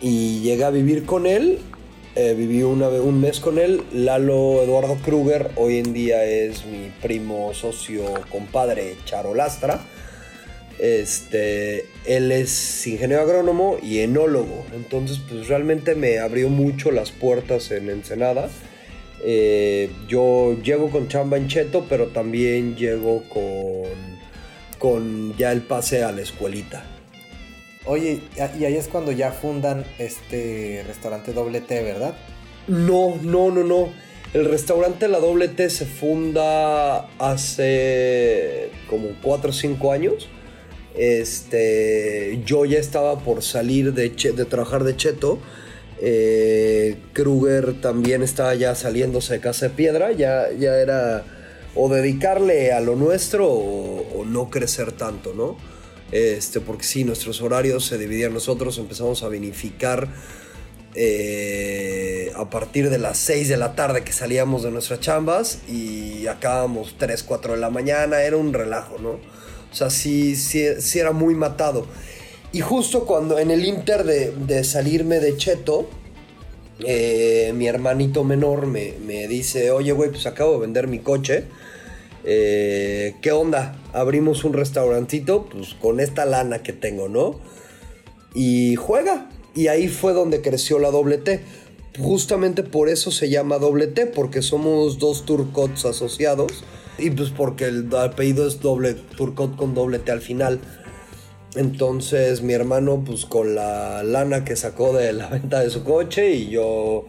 Y 0.00 0.40
llegué 0.42 0.62
a 0.62 0.70
vivir 0.70 1.04
con 1.04 1.26
él, 1.26 1.58
eh, 2.14 2.34
viví 2.38 2.62
una, 2.62 2.86
un 2.90 3.20
mes 3.20 3.40
con 3.40 3.58
él. 3.58 3.82
Lalo 3.92 4.62
Eduardo 4.62 4.96
Kruger 5.04 5.50
hoy 5.56 5.78
en 5.78 5.92
día 5.92 6.24
es 6.24 6.64
mi 6.64 6.92
primo, 7.02 7.52
socio, 7.54 8.04
compadre, 8.30 8.94
charolastra. 9.04 9.80
Este, 10.78 11.86
él 12.06 12.30
es 12.30 12.86
ingeniero 12.86 13.22
agrónomo 13.22 13.78
y 13.82 13.98
enólogo, 13.98 14.64
entonces 14.74 15.20
pues 15.28 15.48
realmente 15.48 15.96
me 15.96 16.18
abrió 16.18 16.48
mucho 16.48 16.92
las 16.92 17.10
puertas 17.10 17.72
en 17.72 17.90
Ensenada. 17.90 18.48
Eh, 19.24 19.90
yo 20.08 20.56
llego 20.62 20.90
con 20.90 21.08
chamba 21.08 21.36
en 21.36 21.48
Cheto, 21.48 21.86
pero 21.88 22.08
también 22.08 22.76
llego 22.76 23.22
con, 23.28 23.90
con 24.78 25.36
ya 25.36 25.52
el 25.52 25.62
pase 25.62 26.02
a 26.02 26.12
la 26.12 26.22
escuelita. 26.22 26.84
Oye, 27.84 28.20
y 28.36 28.64
ahí 28.64 28.76
es 28.76 28.88
cuando 28.88 29.10
ya 29.12 29.32
fundan 29.32 29.84
este 29.98 30.84
restaurante 30.86 31.32
Doble 31.32 31.60
T, 31.60 31.82
¿verdad? 31.82 32.14
No, 32.68 33.16
no, 33.22 33.50
no, 33.50 33.64
no. 33.64 33.88
El 34.34 34.46
restaurante 34.46 35.08
La 35.08 35.18
Doble 35.18 35.48
T 35.48 35.68
se 35.68 35.84
funda 35.84 37.08
hace 37.18 38.70
como 38.88 39.08
4 39.22 39.50
o 39.50 39.52
5 39.52 39.92
años. 39.92 40.28
Este, 40.94 42.40
yo 42.44 42.64
ya 42.64 42.78
estaba 42.78 43.18
por 43.18 43.42
salir 43.42 43.92
de, 43.92 44.10
de 44.10 44.44
trabajar 44.44 44.84
de 44.84 44.96
Cheto. 44.96 45.38
Eh, 46.04 46.98
Kruger 47.12 47.80
también 47.80 48.24
estaba 48.24 48.56
ya 48.56 48.74
saliéndose 48.74 49.34
de 49.34 49.40
Casa 49.40 49.68
de 49.68 49.74
Piedra. 49.74 50.10
Ya, 50.10 50.50
ya 50.50 50.76
era 50.76 51.24
o 51.76 51.88
dedicarle 51.88 52.72
a 52.72 52.80
lo 52.80 52.96
nuestro 52.96 53.48
o, 53.48 54.24
no 54.26 54.50
crecer 54.50 54.92
tanto, 54.92 55.32
¿no? 55.34 55.56
Este, 56.10 56.60
porque 56.60 56.84
sí, 56.84 57.04
nuestros 57.04 57.40
horarios 57.40 57.86
se 57.86 57.98
dividían. 57.98 58.34
Nosotros 58.34 58.78
empezamos 58.78 59.22
a 59.22 59.28
vinificar 59.28 60.08
eh, 60.94 62.32
a 62.34 62.50
partir 62.50 62.90
de 62.90 62.98
las 62.98 63.18
6 63.18 63.48
de 63.48 63.56
la 63.56 63.74
tarde 63.74 64.02
que 64.02 64.12
salíamos 64.12 64.64
de 64.64 64.72
nuestras 64.72 65.00
chambas 65.00 65.60
y 65.68 66.26
acabamos 66.26 66.96
3, 66.98 67.22
4 67.22 67.54
de 67.54 67.60
la 67.60 67.70
mañana. 67.70 68.22
Era 68.22 68.36
un 68.36 68.52
relajo, 68.52 68.98
¿no? 68.98 69.10
O 69.72 69.74
sea, 69.74 69.88
sí, 69.88 70.36
sí, 70.36 70.98
era 70.98 71.12
muy 71.12 71.34
matado. 71.34 71.86
Y 72.52 72.60
justo 72.60 73.06
cuando 73.06 73.38
en 73.38 73.50
el 73.50 73.64
inter 73.64 74.04
de, 74.04 74.64
salirme 74.64 75.20
de 75.20 75.36
Cheto, 75.36 75.88
eh, 76.80 77.52
mi 77.54 77.66
hermanito 77.66 78.24
menor 78.24 78.66
me, 78.66 78.92
dice, 79.26 79.70
oye, 79.70 79.92
güey, 79.92 80.10
pues 80.10 80.26
acabo 80.26 80.54
de 80.54 80.58
vender 80.60 80.86
mi 80.86 80.98
coche. 80.98 81.44
Eh, 82.24 83.16
¿Qué 83.22 83.32
onda? 83.32 83.80
Abrimos 83.94 84.44
un 84.44 84.52
restaurantito, 84.52 85.46
pues 85.46 85.74
con 85.74 85.98
esta 85.98 86.26
lana 86.26 86.62
que 86.62 86.74
tengo, 86.74 87.08
¿no? 87.08 87.40
Y 88.34 88.76
juega. 88.76 89.30
Y 89.54 89.68
ahí 89.68 89.88
fue 89.88 90.12
donde 90.12 90.42
creció 90.42 90.78
la 90.78 90.90
doble 90.90 91.18
T. 91.18 91.40
Justamente 91.98 92.62
por 92.62 92.88
eso 92.88 93.10
se 93.10 93.30
llama 93.30 93.58
doble 93.58 93.86
T, 93.86 94.06
porque 94.06 94.42
somos 94.42 94.98
dos 94.98 95.24
turcots 95.24 95.84
asociados 95.86 96.64
y 96.98 97.10
pues 97.10 97.30
porque 97.30 97.66
el 97.66 97.94
apellido 97.94 98.46
es 98.46 98.60
doble, 98.60 98.94
Turcot 98.94 99.56
con 99.56 99.74
doble 99.74 99.98
T 99.98 100.10
al 100.12 100.20
final. 100.20 100.60
Entonces 101.54 102.42
mi 102.42 102.54
hermano 102.54 103.02
pues 103.04 103.26
con 103.26 103.54
la 103.54 104.02
lana 104.02 104.44
que 104.44 104.56
sacó 104.56 104.92
de 104.92 105.12
la 105.12 105.28
venta 105.30 105.60
de 105.60 105.70
su 105.70 105.84
coche 105.84 106.32
y 106.32 106.50
yo 106.50 107.06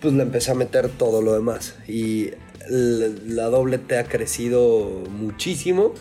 pues 0.00 0.12
le 0.14 0.22
empecé 0.22 0.50
a 0.50 0.54
meter 0.54 0.88
todo 0.88 1.22
lo 1.22 1.34
demás. 1.34 1.76
Y 1.88 2.30
la 2.68 3.44
doble 3.44 3.78
T 3.78 3.98
ha 3.98 4.04
crecido 4.04 5.02
muchísimo 5.10 5.94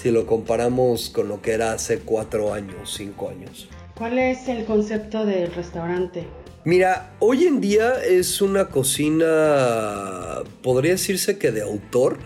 si 0.00 0.10
lo 0.10 0.26
comparamos 0.26 1.10
con 1.10 1.28
lo 1.28 1.40
que 1.42 1.52
era 1.52 1.72
hace 1.72 2.00
cuatro 2.00 2.52
años, 2.52 2.94
cinco 2.96 3.28
años. 3.28 3.68
¿Cuál 3.96 4.18
es 4.18 4.48
el 4.48 4.64
concepto 4.64 5.24
del 5.24 5.52
restaurante? 5.52 6.26
Mira, 6.64 7.14
hoy 7.20 7.44
en 7.44 7.60
día 7.60 7.94
es 8.04 8.42
una 8.42 8.66
cocina, 8.66 10.42
podría 10.62 10.92
decirse 10.92 11.38
que 11.38 11.52
de 11.52 11.62
autor 11.62 12.18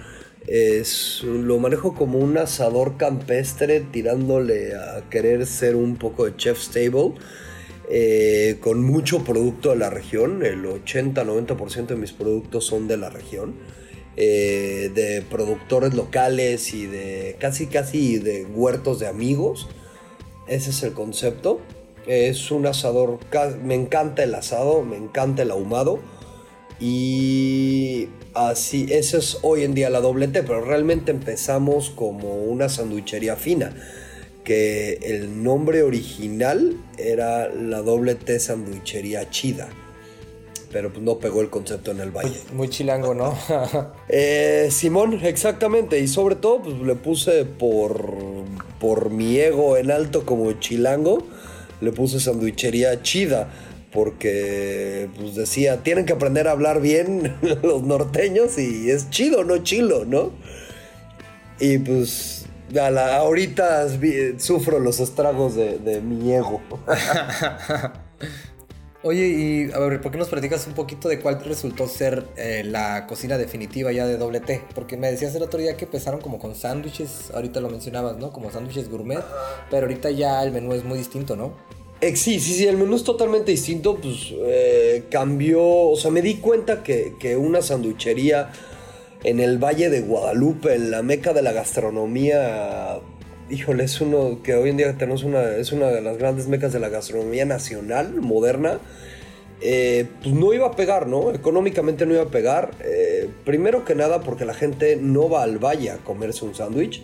es, 0.51 1.23
lo 1.23 1.61
manejo 1.61 1.95
como 1.95 2.19
un 2.19 2.37
asador 2.37 2.97
campestre 2.97 3.79
tirándole 3.81 4.75
a 4.75 5.09
querer 5.09 5.47
ser 5.47 5.77
un 5.77 5.95
poco 5.95 6.25
de 6.25 6.37
chef's 6.37 6.71
table. 6.71 7.13
Eh, 7.89 8.57
con 8.61 8.83
mucho 8.83 9.23
producto 9.23 9.71
de 9.71 9.77
la 9.77 9.91
región, 9.91 10.45
el 10.45 10.65
80-90% 10.65 11.87
de 11.87 11.95
mis 11.97 12.13
productos 12.13 12.67
son 12.67 12.89
de 12.89 12.97
la 12.97 13.11
región, 13.11 13.55
eh, 14.17 14.91
de 14.93 15.23
productores 15.23 15.95
locales 15.95 16.75
y 16.75 16.87
de 16.87 17.37
casi 17.39 17.69
casi 17.69 18.19
de 18.19 18.45
huertos 18.45 18.99
de 18.99 19.07
amigos. 19.07 19.69
Ese 20.49 20.71
es 20.71 20.83
el 20.83 20.95
concepto. 20.95 21.61
Es 22.09 22.51
un 22.51 22.67
asador, 22.67 23.21
me 23.63 23.77
encanta 23.77 24.25
el 24.25 24.35
asado, 24.35 24.83
me 24.83 24.97
encanta 24.97 25.43
el 25.43 25.53
ahumado 25.53 26.01
y 26.81 28.09
así, 28.33 28.87
eso 28.91 29.19
es 29.19 29.39
hoy 29.43 29.65
en 29.65 29.75
día 29.75 29.91
la 29.91 30.01
doble 30.01 30.29
T, 30.29 30.43
pero 30.43 30.65
realmente 30.65 31.11
empezamos 31.11 31.91
como 31.91 32.37
una 32.37 32.71
sanduichería 32.71 33.37
fina, 33.37 33.75
que 34.45 34.95
el 35.03 35.43
nombre 35.43 35.83
original 35.83 36.79
era 36.97 37.51
la 37.51 37.83
doble 37.83 38.15
T 38.15 38.41
sanduichería 38.41 39.29
chida. 39.29 39.69
Pero 40.73 40.91
pues 40.91 41.03
no 41.03 41.19
pegó 41.19 41.43
el 41.43 41.51
concepto 41.51 41.91
en 41.91 41.99
el 41.99 42.13
valle. 42.13 42.41
Muy, 42.55 42.69
chilango, 42.69 43.13
¿no? 43.13 43.37
Eh, 44.09 44.69
Simón, 44.71 45.19
exactamente. 45.25 45.99
Y 45.99 46.07
sobre 46.07 46.37
todo, 46.37 46.63
pues 46.63 46.81
le 46.81 46.95
puse 46.95 47.45
por, 47.45 48.15
por 48.79 49.11
mi 49.11 49.37
ego 49.37 49.77
en 49.77 49.91
alto 49.91 50.25
como 50.25 50.53
chilango, 50.53 51.27
le 51.81 51.91
puse 51.91 52.21
sanduichería 52.21 53.03
chida 53.03 53.51
porque 53.93 55.09
pues 55.17 55.35
decía, 55.35 55.83
tienen 55.83 56.07
que 56.07 56.13
aprender 56.13 56.49
a 56.49 56.53
hablar 56.53 56.81
bien 56.81 57.37
los 57.63 57.83
norteños 57.83 58.59
y 58.59 58.91
es 58.91 59.11
chido, 59.11 59.45
no 59.45 59.59
chilo, 59.59 60.05
¿no? 60.05 60.33
Y 61.59 61.79
pues 61.79 62.47
ahorita 62.79 63.89
sufro 64.39 64.79
los 64.79 65.01
estragos 65.01 65.57
de, 65.57 66.01
mi 66.01 66.33
ego. 66.33 66.61
Oye, 69.03 69.29
y 69.29 69.73
a 69.73 69.79
ver, 69.79 69.99
¿por 70.03 70.13
qué 70.13 70.19
nos 70.19 70.29
platicas 70.29 70.67
un 70.67 70.75
poquito 70.75 71.09
de 71.09 71.21
cuál 71.21 71.43
resultó 71.43 71.89
ser 71.89 72.27
eh, 72.37 72.63
la 72.65 73.07
cocina 73.07 73.39
definitiva 73.39 73.91
ya 73.93 74.07
de 74.07 74.19
doble 74.19 74.41
T? 74.41 74.63
Porque 74.75 74.99
me 74.99 75.11
decías 75.11 75.35
el 75.35 75.43
otro 75.43 75.59
día 75.59 75.75
que 75.79 75.87
empezaron 75.87 76.21
como 76.21 76.39
con 76.39 76.55
sándwiches, 76.55 77.31
ahorita 77.33 77.61
lo 77.61 77.71
mencionabas, 77.71 78.19
¿no? 78.19 78.31
Como 78.31 78.51
sándwiches 78.51 78.91
gourmet, 78.91 79.25
pero 79.71 79.87
ahorita 79.87 80.11
ya 80.11 80.43
el 80.43 80.53
menú 80.53 80.75
es 80.75 80.85
muy 80.85 80.99
distinto, 80.99 81.35
¿no? 81.35 81.55
Eh, 82.03 82.17
sí, 82.17 82.41
sí, 82.41 82.55
sí, 82.55 82.67
el 82.67 82.79
menú 82.79 82.97
es 82.97 83.05
totalmente 83.05 83.51
distinto, 83.51 83.97
pues 83.97 84.33
eh, 84.33 85.05
cambió, 85.11 85.63
o 85.63 85.97
sea, 85.97 86.11
me 86.11 86.23
di 86.23 86.37
cuenta 86.37 86.83
que, 86.83 87.37
una 87.37 87.61
sanduichería 87.61 88.53
en 89.23 89.39
el 89.39 89.59
Valle 89.59 89.91
de 89.91 90.01
Guadalupe, 90.01 90.75
en 90.75 90.91
la 90.91 91.03
meca 91.03 91.35
de 91.35 91.43
la 91.43 91.53
gastronomía, 91.53 93.01
híjole, 93.51 93.85
es 93.85 94.01
uno 94.01 94.41
que 94.43 94.55
hoy 94.55 94.71
en 94.71 94.79
día 94.79 94.97
tenemos 94.97 95.25
una, 95.25 95.57
es 95.57 95.73
una 95.73 95.89
de 95.89 96.01
las 96.01 96.17
grandes 96.17 96.49
mecas 96.49 96.73
de 96.73 96.81
la 96.81 96.89
gastronomía 96.89 97.45
nacional, 97.45 98.15
moderna, 98.23 98.79
eh, 99.61 100.07
pues 100.23 100.35
no 100.35 100.55
iba 100.55 100.69
a 100.69 100.77
pegar, 100.77 101.07
¿no? 101.07 101.35
Económicamente 101.35 102.07
no 102.07 102.15
iba 102.15 102.23
a 102.23 102.31
pegar, 102.31 102.71
primero 103.45 103.85
que 103.85 103.95
nada 103.95 104.21
porque 104.21 104.47
la 104.47 104.55
gente 104.55 104.97
no 104.97 105.29
va 105.29 105.43
al 105.43 105.59
valle 105.59 105.91
a 105.91 105.99
comerse 105.99 106.47
un 106.47 106.55
sándwich, 106.55 107.03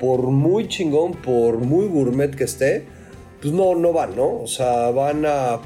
por 0.00 0.22
muy 0.22 0.66
chingón, 0.66 1.12
por 1.12 1.58
muy 1.58 1.86
gourmet 1.86 2.34
que 2.34 2.42
esté, 2.42 2.86
pues 3.42 3.52
no, 3.52 3.74
no 3.74 3.92
van, 3.92 4.14
¿no? 4.14 4.40
O 4.40 4.46
sea, 4.46 4.90
van 4.90 5.26
a, 5.26 5.60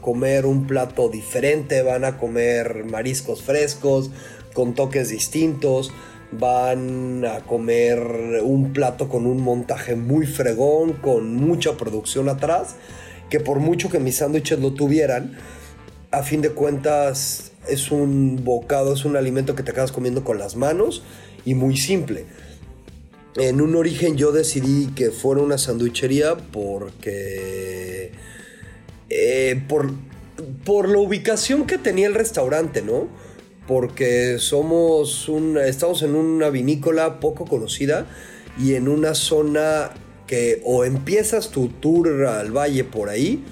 comer 0.00 0.46
un 0.46 0.66
plato 0.66 1.10
diferente, 1.10 1.82
van 1.82 2.04
a 2.04 2.16
comer 2.16 2.84
mariscos 2.84 3.42
frescos, 3.42 4.10
con 4.54 4.74
toques 4.74 5.10
distintos, 5.10 5.92
van 6.32 7.24
a 7.26 7.40
comer 7.40 7.98
un 8.42 8.72
plato 8.72 9.10
con 9.10 9.26
un 9.26 9.42
montaje 9.42 9.94
muy 9.94 10.24
fregón, 10.24 10.94
con 10.94 11.34
mucha 11.34 11.76
producción 11.76 12.30
atrás, 12.30 12.76
que 13.28 13.40
por 13.40 13.58
mucho 13.58 13.90
que 13.90 13.98
mis 13.98 14.16
sándwiches 14.16 14.58
lo 14.58 14.72
tuvieran, 14.72 15.36
a 16.12 16.22
fin 16.22 16.40
de 16.40 16.50
cuentas 16.50 17.52
es 17.68 17.90
un 17.90 18.42
bocado, 18.44 18.94
es 18.94 19.04
un 19.04 19.16
alimento 19.16 19.54
que 19.54 19.62
te 19.62 19.72
acabas 19.72 19.92
comiendo 19.92 20.24
con 20.24 20.38
las 20.38 20.56
manos 20.56 21.02
y 21.44 21.54
muy 21.54 21.76
simple. 21.76 22.24
En 23.38 23.60
un 23.60 23.76
origen 23.76 24.16
yo 24.16 24.32
decidí 24.32 24.88
que 24.94 25.10
fuera 25.10 25.40
una 25.42 25.58
sanduichería 25.58 26.36
porque... 26.36 28.12
eh, 29.10 29.62
por, 29.68 29.92
por 30.64 30.88
la 30.88 30.98
ubicación 30.98 31.66
que 31.66 31.78
tenía 31.78 32.06
el 32.06 32.14
restaurante, 32.14 32.82
¿no? 32.82 33.08
Porque 33.66 34.38
somos 34.38 35.28
un, 35.28 35.58
estamos 35.58 36.02
en 36.02 36.14
una 36.14 36.50
vinícola 36.50 37.20
poco 37.20 37.44
conocida 37.44 38.06
y 38.58 38.74
en 38.74 38.88
una 38.88 39.14
zona 39.14 39.90
que 40.26 40.60
o 40.64 40.84
empiezas 40.84 41.50
tu 41.50 41.68
tour 41.68 42.26
al 42.26 42.50
valle 42.50 42.84
por 42.84 43.08
ahí 43.08 43.44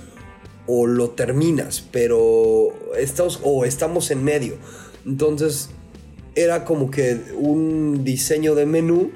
o 0.66 0.86
lo 0.86 1.10
terminas, 1.10 1.84
pero 1.92 2.68
estamos, 2.98 3.40
o 3.44 3.64
estamos 3.64 4.10
en 4.10 4.24
medio. 4.24 4.56
Entonces 5.06 5.70
era 6.34 6.64
como 6.64 6.90
que 6.90 7.20
un 7.38 8.04
diseño 8.04 8.54
de 8.54 8.66
menú 8.66 9.12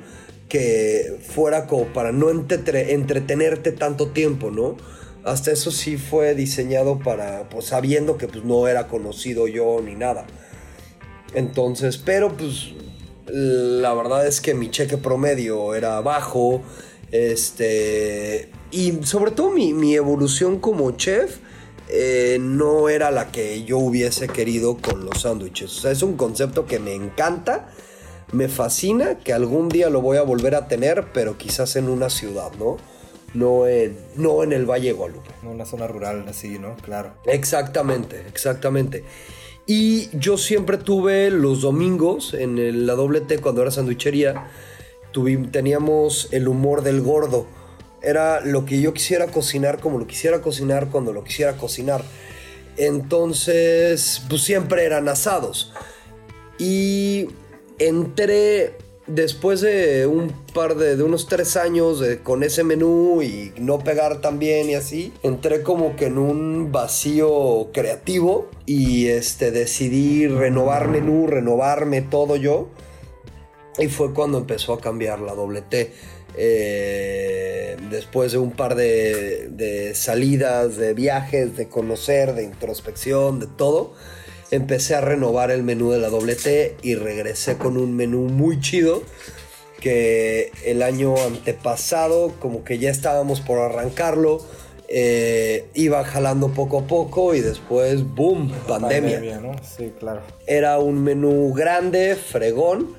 que 0.51 1.19
fuera 1.27 1.67
como 1.67 1.87
para 1.95 2.13
no 2.13 2.29
entrete- 2.29 2.91
entretenerte 2.91 3.73
tanto 3.73 4.09
tiempo, 4.09 4.51
¿no? 4.51 4.77
Hasta 5.25 5.53
eso 5.53 5.71
sí 5.71 5.97
fue 5.97 6.35
diseñado 6.35 6.99
para, 6.99 7.49
pues 7.49 7.67
sabiendo 7.67 8.19
que 8.19 8.29
pues 8.29 8.45
no 8.45 8.69
era 8.69 8.89
conocido 8.89 9.49
yo 9.49 9.81
ni 9.83 9.95
nada. 9.95 10.27
Entonces, 11.35 11.97
pero 11.97 12.37
pues 12.37 12.73
la 13.27 13.95
verdad 13.95 14.27
es 14.27 14.41
que 14.41 14.55
mi 14.55 14.71
cheque 14.71 14.97
promedio 14.99 15.75
era 15.75 16.01
bajo, 16.01 16.63
este, 17.13 18.51
y 18.71 19.01
sobre 19.05 19.31
todo 19.31 19.51
mi, 19.51 19.73
mi 19.73 19.95
evolución 19.95 20.59
como 20.59 20.91
chef 20.93 21.39
eh, 21.89 22.39
no 22.41 22.89
era 22.89 23.11
la 23.11 23.31
que 23.31 23.65
yo 23.65 23.79
hubiese 23.79 24.27
querido 24.29 24.79
con 24.79 25.05
los 25.05 25.23
sándwiches. 25.23 25.79
O 25.79 25.81
sea, 25.81 25.91
es 25.91 26.03
un 26.03 26.17
concepto 26.17 26.67
que 26.67 26.79
me 26.79 26.95
encanta, 26.95 27.69
me 28.33 28.49
fascina, 28.49 29.19
que 29.19 29.33
algún 29.33 29.69
día 29.69 29.91
lo 29.91 30.01
voy 30.01 30.17
a 30.19 30.23
volver 30.23 30.55
a 30.55 30.69
tener, 30.69 31.07
pero 31.13 31.37
quizás 31.39 31.77
en 31.77 31.89
una 31.89 32.11
ciudad, 32.11 32.53
¿no? 32.59 32.77
No 33.35 33.67
en, 33.67 33.97
no 34.17 34.43
en 34.43 34.53
el 34.53 34.67
Valle 34.69 34.89
de 34.89 34.93
Guadalupe. 34.93 35.31
En 35.43 35.49
una 35.49 35.65
zona 35.65 35.87
rural 35.87 36.25
así, 36.29 36.59
¿no? 36.59 36.77
Claro. 36.77 37.13
Exactamente, 37.27 38.25
exactamente. 38.29 39.05
Y 39.67 40.09
yo 40.19 40.37
siempre 40.37 40.79
tuve 40.79 41.31
los 41.31 41.61
domingos 41.61 42.35
en 42.35 42.87
la 42.87 42.95
doble 42.95 43.21
T 43.21 43.39
cuando 43.39 43.63
era 43.63 43.71
sandwichería, 43.71 44.49
tuvi- 45.13 45.51
teníamos 45.51 46.29
el 46.33 46.49
humor 46.49 46.83
del 46.83 47.01
gordo. 47.03 47.47
Era 48.03 48.41
lo 48.41 48.65
que 48.65 48.81
yo 48.81 48.95
quisiera 48.95 49.27
cocinar 49.29 49.79
como 49.79 49.99
lo 49.99 50.07
quisiera 50.07 50.41
cocinar 50.41 50.89
cuando 50.89 51.13
lo 51.13 51.23
quisiera 51.23 51.57
cocinar. 51.57 52.03
Entonces, 52.77 54.23
pues 54.29 54.43
siempre 54.43 54.85
eran 54.85 55.09
asados. 55.09 55.73
Y 56.59 57.29
entré 57.81 58.75
después 59.15 59.61
de 59.61 60.07
un 60.07 60.33
par 60.55 60.77
de, 60.77 60.97
de 60.97 61.03
unos 61.03 61.27
tres 61.27 61.57
años 61.57 62.03
con 62.23 62.43
ese 62.43 62.63
menú 62.63 63.23
y 63.23 63.53
no 63.59 63.81
pegar 63.81 64.21
tan 64.21 64.39
bien 64.39 64.71
y 64.71 64.75
así, 64.75 65.13
entré 65.23 65.63
como 65.63 65.97
que 65.97 66.07
en 66.07 66.19
un 66.19 66.71
vacío 66.71 67.71
creativo 67.73 68.49
y 68.67 69.09
este, 69.09 69.51
decidí 69.51 70.29
renovar 70.29 70.89
menú, 70.89 71.27
renovarme 71.27 72.03
todo 72.03 72.37
yo. 72.37 72.69
Y 73.79 73.89
fue 73.89 74.13
cuando 74.13 74.39
empezó 74.39 74.75
a 74.75 74.81
cambiar 74.81 75.21
la 75.21 75.35
doble 75.35 75.63
T. 75.63 75.93
Eh, 76.37 77.77
después 77.91 78.31
de 78.33 78.39
un 78.39 78.53
par 78.53 78.77
de, 78.77 79.49
de 79.51 79.95
salidas, 79.95 80.77
de 80.77 80.95
viajes, 80.95 81.57
de 81.57 81.69
conocer, 81.69 82.35
de 82.35 82.45
introspección, 82.45 83.41
de 83.41 83.47
todo, 83.47 83.95
empecé 84.51 84.95
a 84.95 85.01
renovar 85.01 85.51
el 85.51 85.63
menú 85.63 85.91
de 85.91 85.99
la 85.99 86.09
doble 86.09 86.35
T 86.35 86.77
y 86.83 86.95
regresé 86.95 87.57
con 87.57 87.77
un 87.77 87.95
menú 87.95 88.23
muy 88.23 88.61
chido 88.61 89.03
que 89.81 90.53
el 90.65 90.83
año 90.83 91.15
antepasado 91.17 92.33
como 92.39 92.65
que 92.65 92.79
ya 92.79 92.91
estábamos 92.91 93.41
por 93.41 93.59
arrancarlo, 93.59 94.41
eh, 94.89 95.69
iba 95.75 96.05
jalando 96.05 96.49
poco 96.49 96.81
a 96.81 96.87
poco 96.87 97.35
y 97.35 97.41
después, 97.41 98.05
boom, 98.15 98.53
pandemia 98.67 99.41
¿no? 99.41 99.53
Sí, 99.63 99.93
claro. 99.99 100.23
era 100.47 100.79
un 100.79 101.03
menú 101.03 101.53
grande, 101.55 102.17
fregón, 102.17 102.95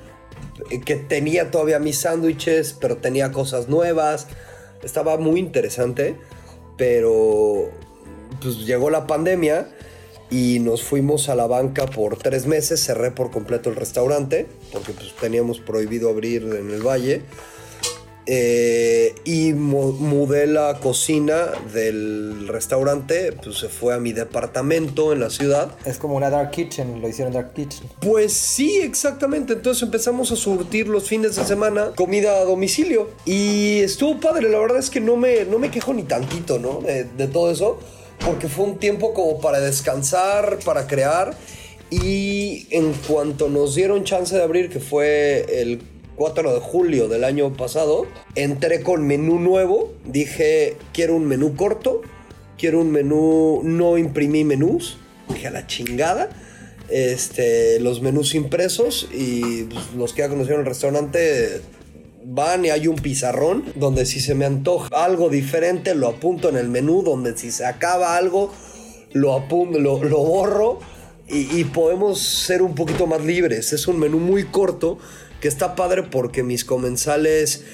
que 0.84 0.96
tenía 0.96 1.50
todavía 1.50 1.78
mis 1.78 1.98
sándwiches, 1.98 2.76
pero 2.80 2.96
tenía 2.96 3.30
cosas 3.30 3.68
nuevas. 3.68 4.26
Estaba 4.82 5.18
muy 5.18 5.38
interesante, 5.38 6.16
pero 6.76 7.70
pues 8.40 8.66
llegó 8.66 8.90
la 8.90 9.06
pandemia 9.06 9.68
y 10.32 10.58
nos 10.58 10.82
fuimos 10.82 11.28
a 11.28 11.36
la 11.36 11.46
banca 11.46 11.86
por 11.86 12.16
tres 12.16 12.46
meses. 12.46 12.82
Cerré 12.84 13.12
por 13.12 13.30
completo 13.30 13.70
el 13.70 13.76
restaurante, 13.76 14.46
porque 14.72 14.92
pues 14.92 15.12
teníamos 15.20 15.60
prohibido 15.60 16.08
abrir 16.10 16.42
en 16.58 16.70
el 16.70 16.82
valle. 16.82 17.22
Eh, 18.24 19.16
y 19.24 19.52
mu- 19.52 19.94
mudé 19.94 20.46
la 20.46 20.78
cocina 20.78 21.46
del 21.74 22.46
restaurante, 22.46 23.32
pues 23.32 23.58
se 23.58 23.68
fue 23.68 23.94
a 23.94 23.98
mi 23.98 24.12
departamento 24.12 25.12
en 25.12 25.18
la 25.18 25.28
ciudad. 25.28 25.72
Es 25.84 25.98
como 25.98 26.14
una 26.14 26.30
dark 26.30 26.52
kitchen, 26.52 27.02
lo 27.02 27.08
hicieron 27.08 27.32
dark 27.34 27.52
kitchen. 27.52 27.88
Pues 28.00 28.32
sí, 28.32 28.78
exactamente. 28.78 29.54
Entonces 29.54 29.82
empezamos 29.82 30.30
a 30.30 30.36
surtir 30.36 30.86
los 30.86 31.08
fines 31.08 31.34
de 31.34 31.44
semana 31.44 31.90
comida 31.96 32.36
a 32.36 32.44
domicilio. 32.44 33.10
Y 33.24 33.80
estuvo 33.80 34.20
padre. 34.20 34.48
La 34.48 34.60
verdad 34.60 34.78
es 34.78 34.88
que 34.88 35.00
no 35.00 35.16
me, 35.16 35.44
no 35.44 35.58
me 35.58 35.72
quejo 35.72 35.92
ni 35.92 36.04
tantito, 36.04 36.60
¿no? 36.60 36.80
De, 36.80 37.02
de 37.04 37.26
todo 37.26 37.50
eso. 37.50 37.80
Porque 38.24 38.48
fue 38.48 38.64
un 38.66 38.78
tiempo 38.78 39.14
como 39.14 39.40
para 39.40 39.60
descansar, 39.60 40.58
para 40.64 40.86
crear. 40.86 41.34
Y 41.90 42.66
en 42.70 42.92
cuanto 43.06 43.48
nos 43.48 43.74
dieron 43.74 44.04
chance 44.04 44.34
de 44.34 44.42
abrir, 44.42 44.70
que 44.70 44.80
fue 44.80 45.44
el 45.60 45.82
4 46.16 46.54
de 46.54 46.60
julio 46.60 47.08
del 47.08 47.24
año 47.24 47.52
pasado, 47.52 48.06
entré 48.34 48.82
con 48.82 49.06
menú 49.06 49.38
nuevo. 49.38 49.92
Dije, 50.04 50.76
quiero 50.92 51.16
un 51.16 51.26
menú 51.26 51.56
corto. 51.56 52.02
Quiero 52.56 52.80
un 52.80 52.92
menú, 52.92 53.60
no 53.64 53.98
imprimí 53.98 54.44
menús. 54.44 54.98
Dije 55.28 55.48
a 55.48 55.50
la 55.50 55.66
chingada 55.66 56.30
este, 56.92 57.80
los 57.80 58.02
menús 58.02 58.34
impresos 58.34 59.08
y 59.12 59.64
pues, 59.64 59.94
los 59.96 60.12
que 60.12 60.20
ya 60.20 60.28
conocieron 60.28 60.60
el 60.60 60.66
restaurante 60.66 61.62
van 62.24 62.64
y 62.64 62.70
hay 62.70 62.88
un 62.88 62.96
pizarrón 62.96 63.64
donde 63.74 64.06
si 64.06 64.20
se 64.20 64.34
me 64.34 64.44
antoja 64.44 64.88
algo 65.04 65.28
diferente 65.28 65.94
lo 65.94 66.08
apunto 66.08 66.48
en 66.48 66.56
el 66.56 66.68
menú, 66.68 67.02
donde 67.02 67.36
si 67.36 67.50
se 67.50 67.64
acaba 67.66 68.16
algo 68.16 68.52
lo, 69.12 69.44
lo, 69.50 70.02
lo 70.04 70.18
borro 70.18 70.78
y, 71.28 71.58
y 71.60 71.64
podemos 71.64 72.20
ser 72.20 72.62
un 72.62 72.74
poquito 72.74 73.06
más 73.06 73.24
libres. 73.24 73.72
Es 73.72 73.86
un 73.88 73.98
menú 73.98 74.18
muy 74.18 74.44
corto 74.44 74.98
que 75.40 75.48
está 75.48 75.74
padre 75.74 76.02
porque 76.04 76.42
mis 76.42 76.64
comensales 76.64 77.64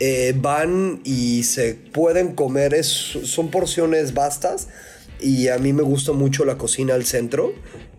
eh, 0.00 0.34
van 0.36 1.00
y 1.04 1.42
se 1.44 1.74
pueden 1.74 2.34
comer, 2.34 2.74
es- 2.74 3.18
son 3.24 3.50
porciones 3.50 4.14
vastas 4.14 4.68
y 5.20 5.48
a 5.48 5.58
mí 5.58 5.72
me 5.72 5.82
gusta 5.82 6.12
mucho 6.12 6.44
la 6.44 6.58
cocina 6.58 6.94
al 6.94 7.04
centro. 7.06 7.52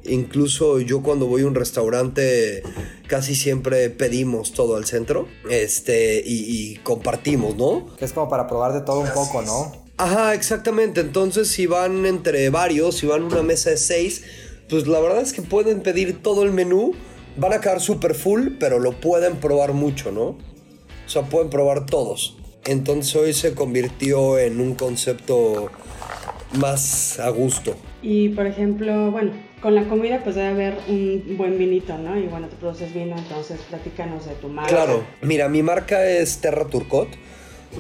Incluso 0.07 0.79
yo 0.79 1.01
cuando 1.01 1.27
voy 1.27 1.43
a 1.43 1.47
un 1.47 1.55
restaurante 1.55 2.63
casi 3.07 3.35
siempre 3.35 3.89
pedimos 3.89 4.53
todo 4.53 4.75
al 4.75 4.85
centro 4.85 5.27
este, 5.49 6.23
y, 6.25 6.71
y 6.73 6.75
compartimos, 6.77 7.55
¿no? 7.55 7.95
Que 7.97 8.05
es 8.05 8.13
como 8.13 8.29
para 8.29 8.47
probar 8.47 8.73
de 8.73 8.81
todo 8.81 8.99
un 8.99 9.09
poco, 9.09 9.41
¿no? 9.41 9.87
Ajá, 9.97 10.35
exactamente. 10.35 11.01
Entonces, 11.01 11.47
si 11.47 11.65
van 11.65 12.05
entre 12.05 12.49
varios, 12.49 12.97
si 12.97 13.07
van 13.07 13.23
una 13.23 13.41
mesa 13.41 13.71
de 13.71 13.77
seis, 13.77 14.23
pues 14.69 14.85
la 14.85 14.99
verdad 14.99 15.21
es 15.21 15.33
que 15.33 15.41
pueden 15.41 15.81
pedir 15.81 16.21
todo 16.21 16.43
el 16.43 16.51
menú. 16.51 16.93
Van 17.35 17.53
a 17.53 17.61
quedar 17.61 17.81
súper 17.81 18.13
full, 18.13 18.49
pero 18.59 18.79
lo 18.79 18.99
pueden 18.99 19.37
probar 19.37 19.73
mucho, 19.73 20.11
¿no? 20.11 20.23
O 20.25 21.09
sea, 21.09 21.23
pueden 21.23 21.49
probar 21.49 21.85
todos. 21.85 22.37
Entonces 22.65 23.15
hoy 23.15 23.33
se 23.33 23.55
convirtió 23.55 24.37
en 24.37 24.59
un 24.59 24.75
concepto 24.75 25.69
más 26.53 27.19
a 27.19 27.29
gusto. 27.29 27.75
Y 28.09 28.29
por 28.29 28.47
ejemplo, 28.47 29.11
bueno, 29.11 29.33
con 29.61 29.75
la 29.75 29.83
comida 29.89 30.21
pues 30.23 30.37
debe 30.37 30.47
haber 30.47 30.77
un 30.87 31.35
buen 31.35 31.57
vinito, 31.57 31.97
¿no? 31.97 32.17
Y 32.17 32.27
bueno, 32.27 32.47
tú 32.47 32.55
produces 32.55 32.93
vino, 32.93 33.17
entonces 33.17 33.59
platícanos 33.67 34.25
de 34.25 34.33
tu 34.35 34.47
marca. 34.47 34.69
Claro, 34.69 35.03
mira, 35.21 35.49
mi 35.49 35.61
marca 35.61 36.09
es 36.09 36.39
Terra 36.39 36.67
Turcot. 36.67 37.09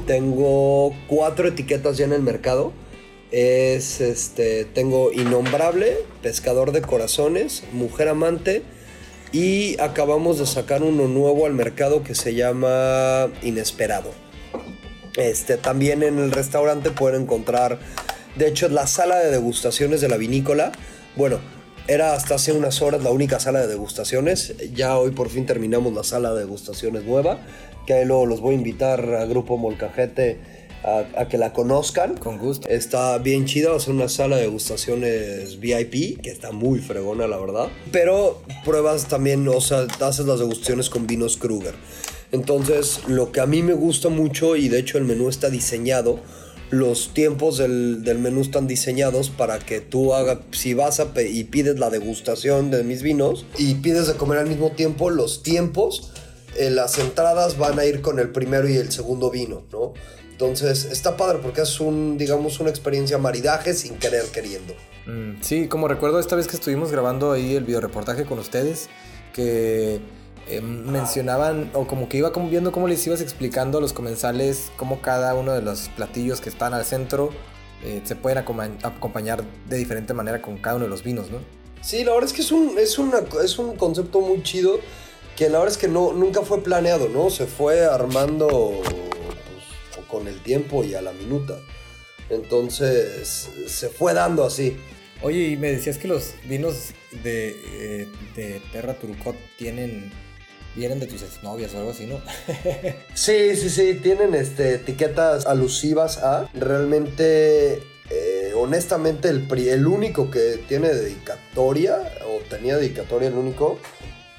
Tengo 0.05 0.93
cuatro 1.07 1.47
etiquetas 1.47 1.95
ya 1.95 2.03
en 2.03 2.11
el 2.11 2.23
mercado. 2.23 2.73
Es 3.31 4.01
este, 4.01 4.65
tengo 4.65 5.13
Innombrable, 5.13 5.95
Pescador 6.21 6.73
de 6.73 6.81
Corazones, 6.81 7.63
Mujer 7.71 8.09
Amante 8.09 8.63
y 9.31 9.79
acabamos 9.79 10.39
de 10.39 10.45
sacar 10.45 10.83
uno 10.83 11.07
nuevo 11.07 11.45
al 11.45 11.53
mercado 11.53 12.03
que 12.03 12.15
se 12.15 12.35
llama 12.35 13.29
Inesperado. 13.43 14.11
Este, 15.15 15.55
también 15.55 16.03
en 16.03 16.19
el 16.19 16.33
restaurante 16.33 16.91
pueden 16.91 17.21
encontrar, 17.21 17.79
de 18.37 18.47
hecho, 18.47 18.69
la 18.69 18.87
sala 18.87 19.17
de 19.17 19.31
degustaciones 19.31 20.01
de 20.01 20.09
la 20.09 20.17
vinícola. 20.17 20.71
Bueno, 21.15 21.39
era 21.87 22.13
hasta 22.13 22.35
hace 22.35 22.51
unas 22.51 22.81
horas 22.81 23.01
la 23.01 23.11
única 23.11 23.39
sala 23.39 23.61
de 23.61 23.67
degustaciones. 23.67 24.53
Ya 24.73 24.97
hoy 24.97 25.11
por 25.11 25.29
fin 25.29 25.45
terminamos 25.45 25.93
la 25.93 26.03
sala 26.03 26.33
de 26.33 26.41
degustaciones 26.41 27.03
nueva, 27.05 27.39
que 27.85 27.93
ahí 27.93 28.05
luego 28.05 28.25
los 28.25 28.41
voy 28.41 28.55
a 28.55 28.57
invitar 28.57 29.15
a 29.15 29.25
Grupo 29.25 29.57
Molcajete 29.57 30.39
a, 30.83 31.05
a 31.19 31.27
que 31.27 31.37
la 31.37 31.53
conozcan. 31.53 32.17
Con 32.17 32.37
gusto. 32.37 32.67
Está 32.67 33.17
bien 33.17 33.45
chida, 33.45 33.69
va 33.69 33.77
a 33.77 33.79
ser 33.79 33.93
una 33.93 34.09
sala 34.09 34.35
de 34.35 34.43
degustaciones 34.43 35.59
VIP, 35.59 36.21
que 36.21 36.29
está 36.29 36.51
muy 36.51 36.79
fregona, 36.79 37.27
la 37.27 37.37
verdad. 37.37 37.69
Pero 37.91 38.41
pruebas 38.65 39.07
también, 39.07 39.47
o 39.47 39.61
sea, 39.61 39.87
haces 40.01 40.25
las 40.25 40.39
degustaciones 40.39 40.89
con 40.89 41.07
vinos 41.07 41.37
Kruger. 41.37 41.73
Entonces, 42.31 43.01
lo 43.07 43.31
que 43.31 43.39
a 43.39 43.45
mí 43.45 43.63
me 43.63 43.73
gusta 43.73 44.09
mucho, 44.09 44.57
y 44.57 44.67
de 44.67 44.79
hecho 44.79 44.97
el 44.97 45.05
menú 45.05 45.29
está 45.29 45.49
diseñado, 45.49 46.19
los 46.69 47.13
tiempos 47.13 47.57
del, 47.57 48.03
del 48.03 48.19
menú 48.19 48.41
están 48.41 48.67
diseñados 48.67 49.29
para 49.29 49.59
que 49.59 49.79
tú 49.79 50.13
hagas, 50.13 50.39
si 50.51 50.73
vas 50.73 50.99
a 50.99 51.11
y 51.21 51.45
pides 51.45 51.79
la 51.79 51.89
degustación 51.89 52.71
de 52.71 52.83
mis 52.83 53.01
vinos 53.01 53.45
y 53.57 53.75
pides 53.75 54.07
de 54.07 54.13
comer 54.15 54.39
al 54.39 54.47
mismo 54.47 54.71
tiempo, 54.71 55.09
los 55.09 55.43
tiempos, 55.43 56.11
eh, 56.57 56.69
las 56.69 56.97
entradas 56.99 57.57
van 57.57 57.79
a 57.79 57.85
ir 57.85 58.01
con 58.01 58.19
el 58.19 58.29
primero 58.29 58.67
y 58.67 58.77
el 58.77 58.91
segundo 58.91 59.29
vino, 59.29 59.63
¿no? 59.71 59.93
Entonces 60.31 60.85
está 60.85 61.17
padre 61.17 61.39
porque 61.41 61.61
es 61.61 61.79
un, 61.79 62.17
digamos, 62.17 62.59
una 62.59 62.69
experiencia 62.69 63.17
maridaje 63.17 63.73
sin 63.73 63.95
querer 63.97 64.25
queriendo. 64.25 64.75
Mm, 65.07 65.41
sí, 65.41 65.67
como 65.67 65.87
recuerdo 65.87 66.19
esta 66.19 66.35
vez 66.35 66.47
que 66.47 66.55
estuvimos 66.55 66.91
grabando 66.91 67.31
ahí 67.31 67.55
el 67.55 67.63
videoreportaje 67.63 68.25
con 68.25 68.37
ustedes, 68.37 68.89
que 69.33 69.99
eh, 70.49 70.61
mencionaban, 70.61 71.71
o 71.73 71.87
como 71.87 72.09
que 72.09 72.17
iba 72.17 72.31
como 72.31 72.49
viendo 72.49 72.71
cómo 72.71 72.87
les 72.87 73.05
ibas 73.05 73.21
explicando 73.21 73.77
a 73.77 73.81
los 73.81 73.93
comensales 73.93 74.71
cómo 74.77 75.01
cada 75.01 75.33
uno 75.35 75.53
de 75.53 75.61
los 75.61 75.89
platillos 75.89 76.41
que 76.41 76.49
están 76.49 76.73
al 76.73 76.85
centro 76.85 77.31
eh, 77.83 78.01
se 78.03 78.15
pueden 78.15 78.37
acompañar 78.37 79.43
de 79.69 79.77
diferente 79.77 80.13
manera 80.13 80.41
con 80.41 80.57
cada 80.57 80.77
uno 80.77 80.85
de 80.85 80.89
los 80.89 81.03
vinos, 81.03 81.29
¿no? 81.29 81.39
Sí, 81.81 82.03
la 82.03 82.13
verdad 82.13 82.25
es 82.29 82.33
que 82.33 82.41
es 82.41 82.51
un, 82.51 82.77
es 82.77 82.97
una, 82.97 83.19
es 83.43 83.59
un 83.59 83.75
concepto 83.75 84.19
muy 84.21 84.41
chido 84.43 84.79
que 85.37 85.49
la 85.49 85.59
verdad 85.59 85.73
es 85.73 85.77
que 85.77 85.87
no, 85.87 86.13
nunca 86.13 86.41
fue 86.41 86.63
planeado, 86.63 87.07
¿no? 87.09 87.29
Se 87.29 87.45
fue 87.45 87.85
armando 87.85 88.81
pues, 88.83 90.05
con 90.07 90.27
el 90.27 90.41
tiempo 90.41 90.83
y 90.83 90.95
a 90.95 91.01
la 91.01 91.11
minuta. 91.11 91.59
Entonces 92.29 93.49
se 93.67 93.89
fue 93.89 94.13
dando 94.13 94.43
así. 94.43 94.77
Oye, 95.21 95.49
y 95.49 95.57
me 95.57 95.71
decías 95.71 95.97
que 95.97 96.07
los 96.07 96.33
vinos 96.45 96.91
de, 97.23 97.55
eh, 97.65 98.07
de 98.35 98.61
Terra 98.71 98.95
Turcot 98.95 99.35
tienen, 99.57 100.11
vienen 100.77 100.99
de 100.99 101.07
tus 101.07 101.21
exnovias 101.23 101.73
o 101.73 101.79
algo 101.79 101.91
así, 101.91 102.05
¿no? 102.05 102.21
Sí, 103.13 103.55
sí, 103.55 103.69
sí, 103.69 103.95
tienen 103.95 104.33
este, 104.35 104.75
etiquetas 104.75 105.45
alusivas 105.45 106.17
a. 106.19 106.47
Realmente, 106.53 107.83
eh, 108.09 108.53
honestamente, 108.55 109.27
el, 109.29 109.47
pri- 109.47 109.69
el 109.69 109.87
único 109.87 110.29
que 110.31 110.63
tiene 110.67 110.89
dedicatoria, 110.89 111.97
o 112.25 112.39
tenía 112.49 112.77
dedicatoria 112.77 113.27
el 113.29 113.33
único, 113.35 113.79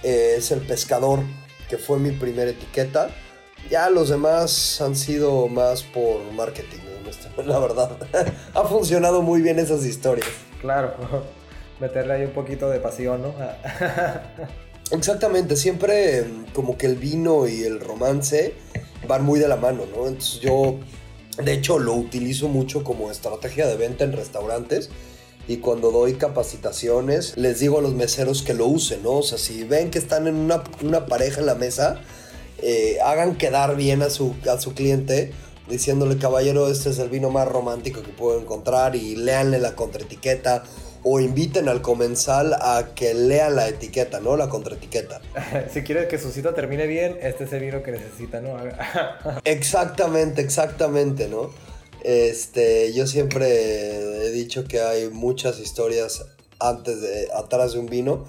eh, 0.03 0.37
es 0.39 0.51
el 0.53 0.61
pescador, 0.61 1.21
que 1.69 1.77
fue 1.77 1.99
mi 1.99 2.13
primera 2.13 2.51
etiqueta. 2.51 3.11
Ya 3.69 3.91
los 3.91 4.09
demás 4.09 4.81
han 4.81 4.95
sido 4.97 5.49
más 5.49 5.83
por 5.83 6.23
marketing, 6.33 6.79
honestamente, 7.03 7.45
la 7.53 7.59
verdad. 7.59 7.99
ha 8.55 8.65
funcionado 8.65 9.21
muy 9.23 9.43
bien 9.43 9.59
esas 9.59 9.85
historias. 9.85 10.29
Claro, 10.61 10.95
meterle 11.81 12.15
ahí 12.15 12.25
un 12.25 12.31
poquito 12.33 12.71
de 12.71 12.79
pasión, 12.81 13.23
¿no? 13.23 13.35
Exactamente, 14.91 15.57
siempre 15.57 16.23
mm, 16.23 16.53
como 16.53 16.79
que 16.79 16.87
el 16.87 16.97
vino 16.97 17.47
y 17.47 17.63
el 17.63 17.81
romance 17.81 18.55
van 19.07 19.25
muy 19.25 19.39
de 19.39 19.49
la 19.49 19.57
mano, 19.57 19.85
¿no? 19.95 20.07
Entonces 20.07 20.41
yo, 20.41 20.77
de 21.43 21.53
hecho, 21.53 21.79
lo 21.79 21.95
utilizo 21.95 22.49
mucho 22.49 22.85
como 22.85 23.11
estrategia 23.11 23.67
de 23.67 23.77
venta 23.77 24.05
en 24.05 24.13
restaurantes 24.13 24.91
y 25.47 25.59
cuando 25.59 25.91
doy 25.91 26.15
capacitaciones 26.15 27.37
les 27.37 27.61
digo 27.61 27.79
a 27.79 27.83
los 27.83 27.95
meseros 27.95 28.43
que 28.43 28.55
lo 28.55 28.67
usen, 28.67 29.03
¿no? 29.03 29.19
O 29.19 29.23
sea, 29.23 29.39
si 29.39 29.65
ven 29.65 29.91
que 29.91 29.99
están 29.99 30.27
en 30.27 30.35
una, 30.37 30.63
una 30.83 31.07
pareja 31.07 31.41
en 31.41 31.47
la 31.47 31.55
mesa, 31.55 32.01
eh, 32.61 32.99
hagan 33.05 33.37
quedar 33.37 33.77
bien 33.77 34.03
a 34.03 34.11
su, 34.11 34.35
a 34.51 34.61
su 34.61 34.75
cliente 34.75 35.33
diciéndole, 35.69 36.17
caballero, 36.17 36.71
este 36.71 36.91
es 36.91 36.99
el 36.99 37.11
vino 37.11 37.31
más 37.31 37.47
romántico 37.47 38.03
que 38.03 38.11
puedo 38.11 38.41
encontrar 38.41 38.97
y 38.97 39.17
léanle 39.17 39.59
la 39.59 39.77
contraetiqueta 39.77 40.65
o 41.03 41.21
inviten 41.21 41.69
al 41.69 41.83
comensal 41.83 42.55
a 42.55 42.91
que 42.95 43.15
lean 43.15 43.57
la 43.57 43.69
etiqueta, 43.69 44.21
¿no? 44.21 44.37
La 44.37 44.49
contraetiqueta. 44.49 45.21
si 45.73 45.83
quieres 45.83 46.07
que 46.09 46.19
su 46.19 46.31
cita 46.31 46.55
termine 46.55 46.87
bien, 46.87 47.19
este 47.21 47.45
es 47.45 47.53
el 47.53 47.61
vino 47.61 47.83
que 47.83 47.93
necesita, 47.93 48.41
¿no? 48.41 48.57
Exactamente, 49.45 50.43
exactamente, 50.43 51.29
¿no? 51.29 51.51
Este, 52.03 52.93
yo 52.93 53.07
siempre 53.07 54.27
he 54.27 54.31
dicho 54.31 54.65
que 54.65 54.81
hay 54.81 55.09
muchas 55.09 55.59
historias 55.59 56.25
antes 56.61 57.01
de, 57.01 57.29
atrás 57.35 57.73
de 57.73 57.81
un 57.81 57.87
vino, 57.87 58.25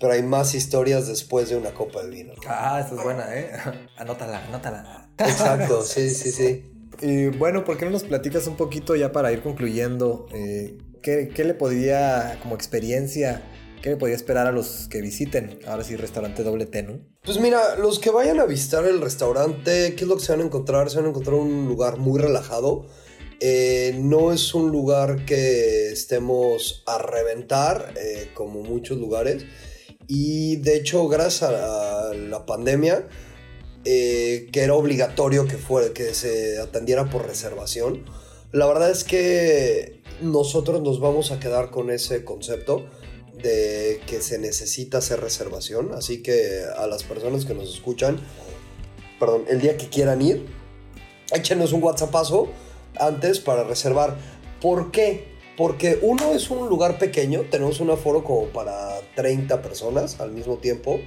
pero 0.00 0.12
hay 0.12 0.22
más 0.22 0.54
historias 0.54 1.06
después 1.06 1.48
de 1.48 1.56
una 1.56 1.70
copa 1.72 2.02
de 2.02 2.10
vino. 2.10 2.32
ah, 2.48 2.80
esta 2.80 2.96
es 2.96 3.02
buena, 3.02 3.34
¿eh? 3.34 3.52
Anótala, 3.96 4.44
anótala. 4.46 5.08
Exacto, 5.18 5.82
sí, 5.82 6.10
sí, 6.10 6.32
sí. 6.32 6.68
Y 7.00 7.26
bueno, 7.28 7.64
¿por 7.64 7.78
qué 7.78 7.84
no 7.84 7.92
nos 7.92 8.04
platicas 8.04 8.46
un 8.46 8.56
poquito 8.56 8.96
ya 8.96 9.12
para 9.12 9.32
ir 9.32 9.42
concluyendo? 9.42 10.26
eh, 10.32 10.76
¿qué, 11.02 11.44
le 11.44 11.54
podría, 11.54 12.38
como 12.42 12.54
experiencia, 12.54 13.42
qué 13.82 13.90
le 13.90 13.96
podría 13.96 14.16
esperar 14.16 14.46
a 14.46 14.52
los 14.52 14.88
que 14.88 15.00
visiten? 15.00 15.58
Ahora 15.66 15.84
sí, 15.84 15.96
restaurante 15.96 16.42
doble 16.42 16.66
T, 16.66 16.82
¿no? 16.82 17.00
Pues 17.22 17.38
mira, 17.38 17.76
los 17.76 17.98
que 17.98 18.10
vayan 18.10 18.40
a 18.40 18.46
visitar 18.46 18.84
el 18.84 19.00
restaurante, 19.00 19.94
¿qué 19.94 20.04
es 20.04 20.08
lo 20.08 20.16
que 20.16 20.24
se 20.24 20.32
van 20.32 20.40
a 20.40 20.44
encontrar? 20.44 20.90
Se 20.90 20.96
van 20.96 21.06
a 21.06 21.08
encontrar 21.10 21.36
un 21.36 21.66
lugar 21.68 21.98
muy 21.98 22.20
relajado. 22.20 22.86
Eh, 23.40 23.96
no 23.98 24.32
es 24.32 24.54
un 24.54 24.70
lugar 24.70 25.24
que 25.26 25.90
estemos 25.90 26.84
a 26.86 26.98
reventar, 26.98 27.92
eh, 27.96 28.30
como 28.34 28.62
muchos 28.62 28.98
lugares. 28.98 29.44
Y 30.06 30.56
de 30.56 30.76
hecho, 30.76 31.08
gracias 31.08 31.50
a, 31.50 32.10
a 32.10 32.14
la 32.14 32.46
pandemia, 32.46 33.08
eh, 33.84 34.48
que 34.52 34.60
era 34.60 34.74
obligatorio 34.74 35.48
que, 35.48 35.56
fuera, 35.56 35.92
que 35.92 36.14
se 36.14 36.60
atendiera 36.60 37.10
por 37.10 37.26
reservación, 37.26 38.04
la 38.52 38.66
verdad 38.66 38.90
es 38.90 39.04
que 39.04 40.00
nosotros 40.20 40.82
nos 40.82 41.00
vamos 41.00 41.32
a 41.32 41.40
quedar 41.40 41.70
con 41.70 41.90
ese 41.90 42.24
concepto 42.24 42.84
de 43.42 44.00
que 44.06 44.20
se 44.20 44.38
necesita 44.38 44.98
hacer 44.98 45.20
reservación. 45.20 45.92
Así 45.94 46.22
que 46.22 46.62
a 46.76 46.86
las 46.86 47.02
personas 47.02 47.44
que 47.44 47.54
nos 47.54 47.72
escuchan, 47.74 48.20
perdón, 49.18 49.44
el 49.48 49.60
día 49.60 49.76
que 49.76 49.88
quieran 49.88 50.22
ir, 50.22 50.46
échenos 51.32 51.72
un 51.72 51.82
WhatsAppazo 51.82 52.48
antes 52.98 53.40
para 53.40 53.64
reservar. 53.64 54.16
¿Por 54.60 54.90
qué? 54.90 55.32
Porque 55.56 55.98
uno 56.02 56.32
es 56.32 56.50
un 56.50 56.68
lugar 56.68 56.98
pequeño, 56.98 57.42
tenemos 57.50 57.80
un 57.80 57.90
aforo 57.90 58.22
como 58.24 58.46
para 58.48 59.00
30 59.16 59.62
personas 59.62 60.20
al 60.20 60.32
mismo 60.32 60.58
tiempo. 60.58 61.00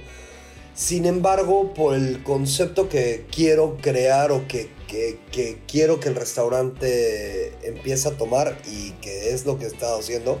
Sin 0.74 1.06
embargo, 1.06 1.72
por 1.74 1.94
el 1.94 2.22
concepto 2.22 2.88
que 2.88 3.24
quiero 3.34 3.78
crear 3.80 4.30
o 4.30 4.46
que, 4.46 4.68
que, 4.86 5.58
quiero 5.66 6.00
que 6.00 6.08
el 6.08 6.14
restaurante 6.14 7.52
empiece 7.62 8.08
a 8.08 8.12
tomar 8.12 8.58
y 8.70 8.92
que 9.02 9.30
es 9.32 9.44
lo 9.44 9.58
que 9.58 9.64
he 9.64 9.68
estado 9.68 9.98
haciendo, 9.98 10.38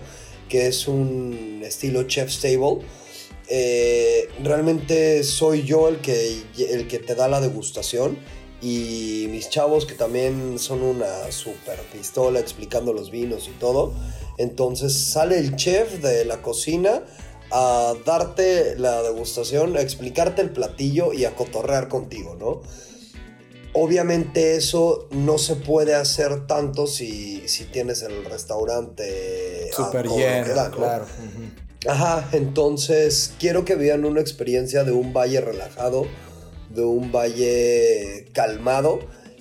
que 0.48 0.66
es 0.66 0.88
un 0.88 1.62
estilo 1.64 2.04
chef's 2.04 2.40
table, 2.40 2.78
eh, 3.48 4.28
realmente 4.42 5.22
soy 5.22 5.62
yo 5.62 5.88
el 5.88 6.00
que, 6.00 6.42
el 6.58 6.88
que 6.88 6.98
te 6.98 7.14
da 7.14 7.28
la 7.28 7.40
degustación 7.40 8.18
y 8.60 9.26
mis 9.30 9.50
chavos 9.50 9.86
que 9.86 9.94
también 9.94 10.58
son 10.58 10.82
una 10.82 11.30
super 11.30 11.78
pistola 11.92 12.40
explicando 12.40 12.92
los 12.92 13.10
vinos 13.10 13.48
y 13.48 13.58
todo. 13.58 13.92
Entonces 14.38 14.94
sale 14.94 15.38
el 15.38 15.56
chef 15.56 16.00
de 16.00 16.24
la 16.24 16.42
cocina 16.42 17.04
a 17.52 17.94
darte 18.04 18.76
la 18.76 19.02
degustación, 19.02 19.76
a 19.76 19.80
explicarte 19.80 20.42
el 20.42 20.50
platillo 20.50 21.12
y 21.12 21.24
a 21.24 21.34
cotorrear 21.34 21.88
contigo, 21.88 22.36
¿no? 22.38 22.62
Obviamente 23.78 24.56
eso 24.56 25.06
no 25.10 25.36
se 25.36 25.54
puede 25.54 25.94
hacer 25.94 26.46
tanto 26.46 26.86
si, 26.86 27.46
si 27.46 27.64
tienes 27.64 28.00
el 28.00 28.24
restaurante 28.24 29.68
Súper 29.70 30.08
lleno, 30.08 30.54
¿no? 30.54 30.70
claro. 30.70 31.06
Ajá, 31.86 32.26
entonces 32.32 33.34
quiero 33.38 33.66
que 33.66 33.74
vean 33.74 34.06
una 34.06 34.22
experiencia 34.22 34.82
de 34.82 34.92
un 34.92 35.12
valle 35.12 35.42
relajado, 35.42 36.06
de 36.70 36.86
un 36.86 37.12
valle 37.12 38.24
calmado 38.32 39.00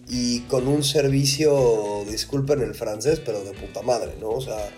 y 0.09 0.41
con 0.41 0.67
un 0.67 0.83
servicio, 0.83 2.03
disculpen 2.09 2.59
el 2.61 2.75
francés, 2.75 3.21
pero 3.25 3.41
de 3.41 3.53
puta 3.53 3.83
madre, 3.83 4.15
¿no? 4.19 4.31
O 4.31 4.41
sea, 4.41 4.69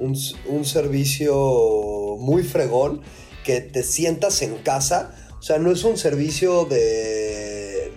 un, 0.00 0.18
un 0.48 0.64
servicio 0.64 2.16
muy 2.18 2.42
fregón, 2.42 3.00
que 3.44 3.60
te 3.60 3.84
sientas 3.84 4.42
en 4.42 4.56
casa. 4.56 5.14
O 5.38 5.42
sea, 5.42 5.58
no 5.58 5.70
es 5.70 5.84
un 5.84 5.98
servicio 5.98 6.64
de, 6.64 7.33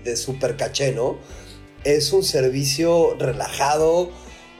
de 0.07 0.17
super 0.17 0.57
caché, 0.57 0.93
¿no? 0.93 1.17
Es 1.83 2.13
un 2.13 2.23
servicio 2.23 3.15
relajado, 3.19 4.09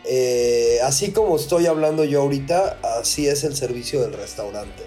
eh, 0.05 0.79
así 0.83 1.11
como 1.11 1.35
estoy 1.35 1.65
hablando 1.65 2.03
yo 2.03 2.21
ahorita, 2.21 2.79
así 2.99 3.27
es 3.27 3.43
el 3.43 3.55
servicio 3.55 4.01
del 4.01 4.13
restaurante. 4.13 4.83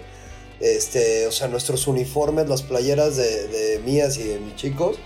Este, 0.59 1.27
o 1.27 1.31
sea, 1.31 1.47
nuestros 1.47 1.87
uniformes, 1.87 2.47
las 2.47 2.61
playeras 2.61 3.17
de, 3.17 3.81
mías 3.85 4.17
y 4.17 4.23
de 4.23 4.39
mis 4.39 4.55
chicos, 4.55 4.97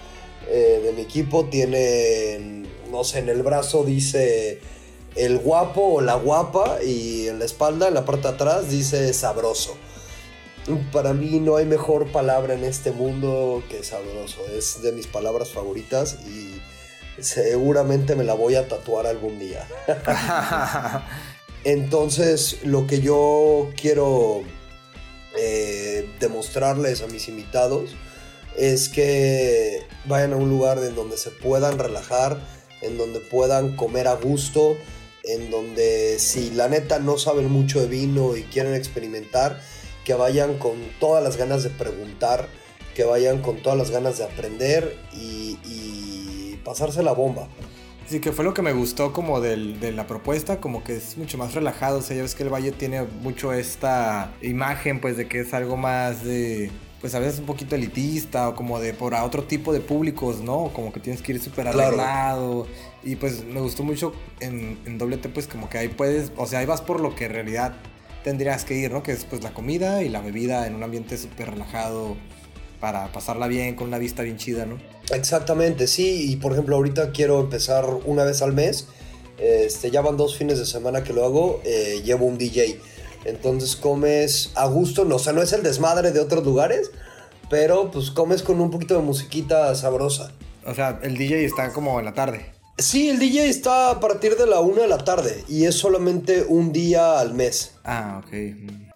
eh, 0.50 0.82
de 0.84 0.92
mi 0.92 1.02
equipo, 1.02 1.46
tienen, 1.46 2.68
no 2.92 3.04
sé, 3.04 3.20
en 3.20 3.30
el 3.30 3.42
brazo 3.42 3.84
dice 3.84 4.60
el 5.16 5.40
guapo 5.40 5.82
o 5.82 6.02
la 6.02 6.16
guapa 6.16 6.80
y 6.84 7.28
en 7.28 7.40
la 7.40 7.46
espalda, 7.46 7.88
en 7.88 7.94
la 7.94 8.06
parte 8.06 8.28
de 8.28 8.34
atrás, 8.34 8.70
dice 8.70 9.14
sabroso. 9.14 9.76
Para 10.92 11.14
mí 11.14 11.40
no 11.40 11.58
hay 11.58 11.66
mejor 11.66 12.12
palabra 12.12 12.56
en 12.56 12.64
este 12.64 12.92
mundo 12.92 13.64
que 13.70 13.84
sabroso. 13.84 14.42
Es 14.52 14.82
de 14.82 14.92
mis 14.92 15.08
palabras 15.08 15.52
favoritas 15.52 16.18
y 16.26 16.60
seguramente 17.22 18.16
me 18.16 18.24
la 18.24 18.34
voy 18.34 18.56
a 18.56 18.68
tatuar 18.68 19.06
algún 19.06 19.40
día. 19.40 19.68
Entonces, 21.64 22.60
lo 22.64 22.88
que 22.88 23.02
yo 23.02 23.72
quiero 23.80 24.44
eh, 25.38 26.10
demostrarles 26.20 27.02
a 27.02 27.08
mis 27.08 27.28
invitados 27.28 27.92
es 28.58 28.90
que 28.90 29.84
vayan 30.06 30.34
a 30.34 30.38
un 30.38 30.50
lugar 30.50 30.78
en 30.80 30.96
donde 30.96 31.18
se 31.18 31.32
puedan 31.32 31.78
relajar, 31.78 32.40
en 32.82 32.98
donde 32.98 33.20
puedan 33.20 33.76
comer 33.76 34.08
a 34.08 34.14
gusto, 34.16 34.78
en 35.24 35.50
donde 35.50 36.20
si 36.20 36.52
la 36.52 36.70
neta 36.70 37.00
no 37.00 37.18
saben 37.18 37.52
mucho 37.52 37.82
de 37.82 37.88
vino 37.88 38.36
y 38.38 38.44
quieren 38.44 38.76
experimentar, 38.76 39.60
que 40.06 40.14
vayan 40.14 40.58
con 40.58 40.76
todas 41.02 41.22
las 41.22 41.36
ganas 41.36 41.64
de 41.64 41.72
preguntar, 41.72 42.48
que 42.96 43.04
vayan 43.04 43.42
con 43.42 43.58
todas 43.58 43.78
las 43.78 43.92
ganas 43.92 44.18
de 44.18 44.24
aprender 44.24 44.98
y, 45.12 45.60
y 45.66 46.62
pasarse 46.64 47.04
la 47.04 47.12
bomba. 47.12 47.50
Sí, 48.08 48.20
que 48.20 48.32
fue 48.32 48.46
lo 48.46 48.54
que 48.54 48.62
me 48.62 48.72
gustó 48.72 49.12
como 49.12 49.42
del, 49.42 49.80
de 49.80 49.92
la 49.92 50.06
propuesta, 50.06 50.62
como 50.62 50.84
que 50.84 50.96
es 50.96 51.18
mucho 51.18 51.40
más 51.40 51.56
relajado, 51.56 51.98
o 51.98 52.02
sea, 52.04 52.16
ya 52.16 52.22
ves 52.22 52.36
que 52.36 52.44
el 52.44 52.54
Valle 52.54 52.72
tiene 52.72 53.02
mucho 53.02 53.52
esta 53.52 54.32
imagen, 54.44 55.02
pues, 55.02 55.18
de 55.18 55.28
que 55.28 55.40
es 55.40 55.56
algo 55.56 55.76
más 55.76 56.24
de, 56.24 56.70
pues, 57.02 57.16
a 57.16 57.20
veces 57.20 57.40
un 57.40 57.48
poquito 57.48 57.76
elitista, 57.76 58.50
o 58.50 58.56
como 58.56 58.80
de 58.80 58.94
por 58.94 59.16
a 59.16 59.24
otro 59.24 59.44
tipo 59.44 59.74
de 59.74 59.80
públicos, 59.80 60.42
¿no? 60.42 60.72
Como 60.72 60.94
que 60.94 61.00
tienes 61.00 61.24
que 61.24 61.32
ir 61.32 61.42
súper 61.42 61.68
arreglado, 61.68 62.68
y 63.04 63.16
pues 63.16 63.44
me 63.44 63.60
gustó 63.60 63.82
mucho 63.82 64.14
en, 64.40 64.78
en 64.86 65.00
doble 65.00 65.18
T, 65.18 65.28
pues, 65.30 65.48
como 65.48 65.68
que 65.68 65.80
ahí 65.80 65.88
puedes, 65.88 66.32
o 66.38 66.46
sea, 66.46 66.60
ahí 66.60 66.68
vas 66.68 66.82
por 66.82 67.00
lo 67.00 67.16
que 67.16 67.26
en 67.26 67.34
realidad 67.34 67.76
tendrías 68.26 68.66
que 68.66 68.74
ir, 68.74 68.92
¿no? 68.92 69.04
Que 69.04 69.12
es, 69.12 69.24
pues, 69.24 69.44
la 69.44 69.54
comida 69.54 70.04
y 70.04 70.10
la 70.10 70.20
bebida 70.20 70.66
en 70.66 70.74
un 70.74 70.82
ambiente 70.82 71.16
súper 71.16 71.52
relajado, 71.52 72.18
para 72.80 73.12
pasarla 73.12 73.48
bien, 73.48 73.76
con 73.76 73.88
una 73.88 74.00
vista 74.00 74.24
bien 74.24 74.38
chida, 74.38 74.66
¿no? 74.66 74.80
Exactamente, 75.12 75.86
sí, 75.86 76.32
y 76.32 76.36
por 76.38 76.52
ejemplo 76.52 76.76
ahorita 76.76 77.12
quiero 77.12 77.40
empezar 77.40 77.86
una 78.06 78.24
vez 78.24 78.42
al 78.42 78.54
mes, 78.54 78.88
este, 79.38 79.92
ya 79.92 80.02
van 80.02 80.18
dos 80.18 80.38
fines 80.38 80.58
de 80.58 80.66
semana 80.66 81.04
que 81.04 81.14
lo 81.14 81.24
hago, 81.24 81.62
eh, 81.64 82.02
llevo 82.04 82.26
un 82.26 82.40
DJ, 82.40 82.80
entonces 83.26 83.76
comes 83.76 84.52
a 84.56 84.66
gusto, 84.66 85.06
no, 85.06 85.18
o 85.18 85.20
sea, 85.20 85.34
no 85.34 85.44
es 85.44 85.54
el 85.54 85.62
desmadre 85.62 86.12
de 86.12 86.20
otros 86.20 86.44
lugares, 86.44 86.90
pero 87.50 87.92
pues 87.92 88.10
comes 88.10 88.42
con 88.42 88.60
un 88.60 88.72
poquito 88.72 88.96
de 88.96 89.02
musiquita 89.02 89.74
sabrosa. 89.76 90.32
O 90.66 90.74
sea, 90.74 91.00
el 91.04 91.16
DJ 91.16 91.46
está 91.46 91.72
como 91.74 92.00
en 92.00 92.06
la 92.06 92.14
tarde. 92.14 92.55
Sí, 92.78 93.10
el 93.10 93.20
DJ 93.20 93.48
está 93.50 93.92
a 93.92 94.00
partir 94.00 94.36
de 94.36 94.48
la 94.48 94.60
una 94.60 94.82
de 94.82 94.88
la 94.88 94.98
tarde 94.98 95.44
y 95.48 95.66
es 95.66 95.76
solamente 95.76 96.44
un 96.44 96.74
día 96.74 97.20
al 97.20 97.34
mes. 97.34 97.72
Ah, 97.84 98.22
ok 98.24 98.34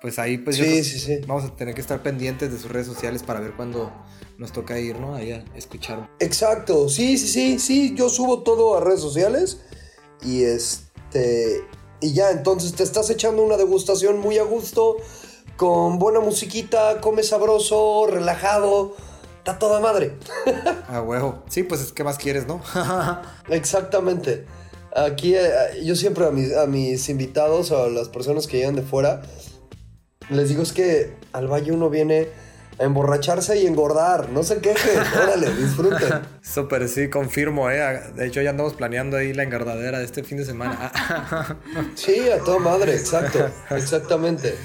pues 0.02 0.18
ahí 0.18 0.38
pues 0.38 0.56
sí, 0.56 0.84
sí, 0.84 1.00
sí. 1.00 1.18
vamos 1.28 1.44
a 1.44 1.56
tener 1.56 1.76
que 1.76 1.82
estar 1.82 2.02
pendientes 2.02 2.52
de 2.52 2.58
sus 2.58 2.72
redes 2.72 2.88
sociales 2.88 3.24
para 3.24 3.40
ver 3.40 3.54
cuándo 3.54 3.92
nos 4.38 4.54
toca 4.54 4.80
ir, 4.80 4.98
¿no? 4.98 5.16
Ahí 5.16 5.32
a 5.32 5.44
escuchar. 5.56 6.10
Exacto, 6.20 6.88
sí, 6.88 7.18
sí, 7.18 7.28
sí, 7.28 7.60
sí, 7.60 7.94
yo 7.96 8.10
subo 8.10 8.44
todo 8.44 8.78
a 8.78 8.82
redes 8.82 9.02
sociales 9.02 9.60
y 10.24 10.44
este 10.44 11.62
y 12.02 12.14
ya 12.14 12.32
entonces 12.32 12.74
te 12.74 12.84
estás 12.84 13.10
echando 13.10 13.44
una 13.44 13.58
degustación 13.58 14.20
muy 14.20 14.38
a 14.38 14.44
gusto 14.44 14.98
con 15.58 16.00
buena 16.00 16.22
musiquita, 16.22 17.02
come 17.02 17.24
sabroso, 17.24 18.08
relajado, 18.08 18.96
está 19.50 19.60
toda 19.60 19.80
madre. 19.80 20.14
A 20.88 21.02
huevo. 21.02 21.44
Sí, 21.50 21.64
pues 21.64 21.82
es 21.82 21.92
que 21.92 22.04
más 22.04 22.18
quieres, 22.18 22.48
¿no? 22.48 22.62
Exactamente. 23.50 24.46
Aquí 24.96 25.36
eh, 25.36 25.52
yo 25.84 25.96
siempre 25.96 26.26
a 26.26 26.32
mis, 26.32 26.56
a 26.56 26.66
mis 26.66 27.10
invitados 27.10 27.72
o 27.72 27.84
a 27.84 27.90
las 27.90 28.10
personas 28.10 28.48
que 28.48 28.58
llegan 28.58 28.76
de 28.76 28.82
fuera 28.82 29.22
les 30.30 30.50
digo 30.50 30.62
es 30.62 30.74
que 30.74 31.14
al 31.34 31.48
valle 31.48 31.72
uno 31.72 31.90
viene 31.90 32.28
a 32.80 32.84
emborracharse 32.84 33.60
y 33.60 33.66
engordar. 33.66 34.30
No 34.30 34.44
se 34.44 34.60
quejen, 34.60 35.00
órale, 35.24 35.54
disfruten. 35.56 36.22
Súper, 36.42 36.88
sí, 36.88 37.10
confirmo, 37.10 37.70
¿eh? 37.70 38.02
De 38.16 38.28
hecho, 38.28 38.42
ya 38.42 38.52
andamos 38.52 38.74
planeando 38.74 39.18
ahí 39.18 39.34
la 39.34 39.44
engordadera 39.44 40.00
de 40.00 40.06
este 40.06 40.24
fin 40.24 40.38
de 40.38 40.46
semana. 40.46 40.92
sí, 41.96 42.30
a 42.30 42.40
toda 42.40 42.60
madre, 42.60 42.94
exacto, 42.94 43.50
exactamente. 43.72 44.56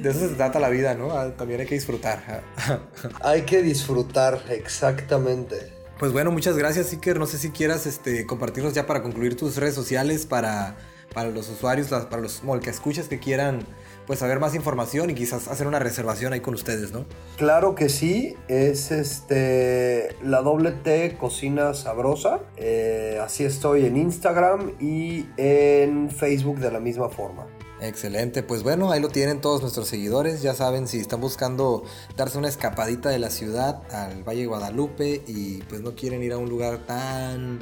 De 0.00 0.10
eso 0.10 0.20
se 0.20 0.34
trata 0.34 0.60
la 0.60 0.68
vida, 0.68 0.94
¿no? 0.94 1.12
Ah, 1.12 1.32
también 1.36 1.60
hay 1.60 1.66
que 1.66 1.74
disfrutar. 1.74 2.42
hay 3.22 3.42
que 3.42 3.62
disfrutar, 3.62 4.42
exactamente. 4.50 5.72
Pues 5.98 6.12
bueno, 6.12 6.30
muchas 6.30 6.56
gracias, 6.58 6.92
Iker. 6.92 7.18
No 7.18 7.26
sé 7.26 7.38
si 7.38 7.50
quieras 7.50 7.86
este, 7.86 8.26
compartirnos 8.26 8.74
ya 8.74 8.86
para 8.86 9.02
concluir 9.02 9.36
tus 9.36 9.56
redes 9.56 9.74
sociales 9.74 10.26
para, 10.26 10.76
para 11.14 11.30
los 11.30 11.48
usuarios, 11.48 11.88
para 11.88 12.20
los 12.20 12.42
que 12.60 12.70
escuchas 12.70 13.08
que 13.08 13.18
quieran 13.18 13.66
pues 14.06 14.20
saber 14.20 14.38
más 14.38 14.54
información 14.54 15.10
y 15.10 15.14
quizás 15.14 15.48
hacer 15.48 15.66
una 15.66 15.78
reservación 15.78 16.32
ahí 16.32 16.40
con 16.40 16.54
ustedes, 16.54 16.92
¿no? 16.92 17.04
Claro 17.36 17.74
que 17.74 17.88
sí, 17.88 18.36
es 18.48 18.92
este 18.92 20.14
la 20.22 20.42
doble 20.42 20.72
T 20.72 21.16
Cocina 21.18 21.74
Sabrosa. 21.74 22.40
Eh, 22.56 23.18
así 23.22 23.44
estoy 23.44 23.86
en 23.86 23.96
Instagram 23.96 24.72
y 24.80 25.26
en 25.36 26.10
Facebook 26.10 26.58
de 26.58 26.70
la 26.70 26.78
misma 26.78 27.08
forma. 27.08 27.46
Excelente, 27.80 28.42
pues 28.42 28.62
bueno, 28.62 28.90
ahí 28.90 29.00
lo 29.00 29.10
tienen 29.10 29.42
todos 29.42 29.60
nuestros 29.60 29.86
seguidores, 29.86 30.40
ya 30.40 30.54
saben 30.54 30.88
si 30.88 30.98
están 30.98 31.20
buscando 31.20 31.84
darse 32.16 32.38
una 32.38 32.48
escapadita 32.48 33.10
de 33.10 33.18
la 33.18 33.28
ciudad 33.28 33.82
al 33.92 34.24
Valle 34.24 34.40
de 34.40 34.46
Guadalupe 34.46 35.22
y 35.26 35.58
pues 35.64 35.82
no 35.82 35.94
quieren 35.94 36.22
ir 36.22 36.32
a 36.32 36.38
un 36.38 36.48
lugar 36.48 36.86
tan 36.86 37.58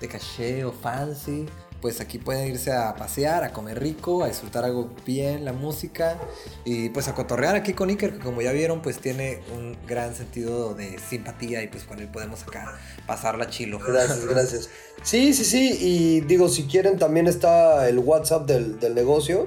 de 0.00 0.08
caché 0.08 0.66
o 0.66 0.72
fancy, 0.72 1.46
pues 1.84 2.00
aquí 2.00 2.16
pueden 2.16 2.48
irse 2.48 2.72
a 2.72 2.96
pasear, 2.96 3.44
a 3.44 3.52
comer 3.52 3.78
rico, 3.78 4.24
a 4.24 4.28
disfrutar 4.28 4.64
algo 4.64 4.88
bien, 5.04 5.44
la 5.44 5.52
música 5.52 6.16
y 6.64 6.88
pues 6.88 7.08
a 7.08 7.14
cotorrear 7.14 7.56
aquí 7.56 7.74
con 7.74 7.90
Iker, 7.90 8.14
que 8.14 8.20
como 8.20 8.40
ya 8.40 8.52
vieron 8.52 8.80
pues 8.80 9.00
tiene 9.00 9.42
un 9.54 9.76
gran 9.86 10.14
sentido 10.14 10.72
de 10.72 10.98
simpatía 10.98 11.62
y 11.62 11.68
pues 11.68 11.84
con 11.84 11.98
él 11.98 12.08
podemos 12.08 12.42
acá 12.44 12.78
pasarla 13.06 13.50
chilo. 13.50 13.78
Gracias, 13.86 14.24
gracias. 14.30 14.70
Sí, 15.02 15.34
sí, 15.34 15.44
sí, 15.44 15.76
y 15.78 16.20
digo, 16.22 16.48
si 16.48 16.62
quieren 16.62 16.98
también 16.98 17.26
está 17.26 17.86
el 17.86 17.98
WhatsApp 17.98 18.46
del, 18.46 18.94
negocio 18.94 19.44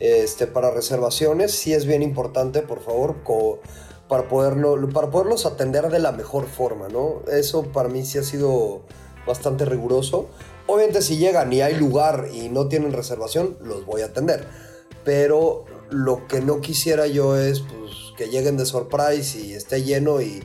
este, 0.00 0.46
para 0.46 0.70
reservaciones, 0.70 1.52
sí 1.52 1.74
es 1.74 1.84
bien 1.84 2.02
importante, 2.02 2.62
por 2.62 2.82
favor, 2.82 3.16
para, 4.08 4.28
poderlo, 4.28 4.88
para 4.88 5.10
poderlos 5.10 5.44
atender 5.44 5.90
de 5.90 5.98
la 5.98 6.12
mejor 6.12 6.46
forma, 6.46 6.88
¿no? 6.88 7.20
Eso 7.30 7.64
para 7.64 7.90
mí 7.90 8.02
sí 8.06 8.16
ha 8.16 8.22
sido 8.22 8.80
bastante 9.26 9.66
riguroso. 9.66 10.30
Obviamente 10.66 11.00
si 11.02 11.16
llegan 11.16 11.52
y 11.52 11.62
hay 11.62 11.76
lugar 11.76 12.28
y 12.32 12.48
no 12.48 12.68
tienen 12.68 12.92
reservación, 12.92 13.56
los 13.60 13.86
voy 13.86 14.02
a 14.02 14.06
atender. 14.06 14.44
Pero 15.04 15.64
lo 15.90 16.26
que 16.26 16.40
no 16.40 16.60
quisiera 16.60 17.06
yo 17.06 17.36
es 17.36 17.60
pues, 17.60 17.92
que 18.16 18.26
lleguen 18.28 18.56
de 18.56 18.66
surprise 18.66 19.38
y 19.38 19.52
esté 19.52 19.84
lleno 19.84 20.20
y, 20.20 20.42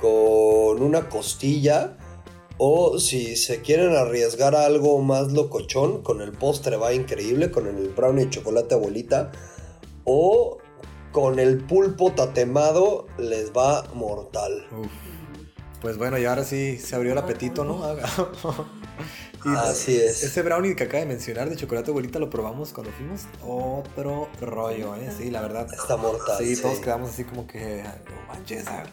con 0.00 0.82
una 0.82 1.08
costilla, 1.08 1.96
o 2.58 2.98
si 2.98 3.36
se 3.36 3.60
quieren 3.60 3.94
arriesgar 3.94 4.54
a 4.54 4.66
algo 4.66 4.98
más 5.00 5.32
locochón, 5.32 6.02
con 6.02 6.20
el 6.20 6.32
postre 6.32 6.76
va 6.76 6.94
increíble, 6.94 7.50
con 7.50 7.66
el 7.66 7.88
brownie 7.88 8.24
de 8.24 8.30
chocolate 8.30 8.74
abuelita, 8.74 9.32
o 10.04 10.58
con 11.12 11.38
el 11.38 11.58
pulpo 11.58 12.12
tatemado 12.12 13.06
les 13.18 13.52
va 13.52 13.84
mortal. 13.94 14.66
Pues 15.80 15.98
bueno, 15.98 16.18
y 16.18 16.24
ahora 16.24 16.44
sí 16.44 16.78
se 16.78 16.94
abrió 16.94 17.12
el 17.12 17.18
apetito, 17.18 17.64
¿no? 17.64 17.82
Así 19.44 19.96
es. 19.96 20.22
Ese 20.22 20.42
brownie 20.42 20.74
que 20.76 20.84
acaba 20.84 21.00
de 21.00 21.06
mencionar 21.06 21.48
de 21.50 21.56
chocolate 21.56 21.90
abuelita 21.90 22.18
lo 22.18 22.30
probamos 22.30 22.72
cuando 22.72 22.92
fuimos. 22.92 23.22
Otro 23.44 24.28
rollo, 24.40 24.94
¿eh? 24.96 25.10
Sí, 25.16 25.30
la 25.30 25.42
verdad. 25.42 25.66
Está 25.72 25.96
mortal. 25.96 26.38
Sí, 26.38 26.56
todos 26.60 26.78
quedamos 26.78 27.10
así 27.10 27.24
como 27.24 27.46
que. 27.46 27.82
No 27.82 28.26
manches, 28.32 28.66
ah, 28.68 28.84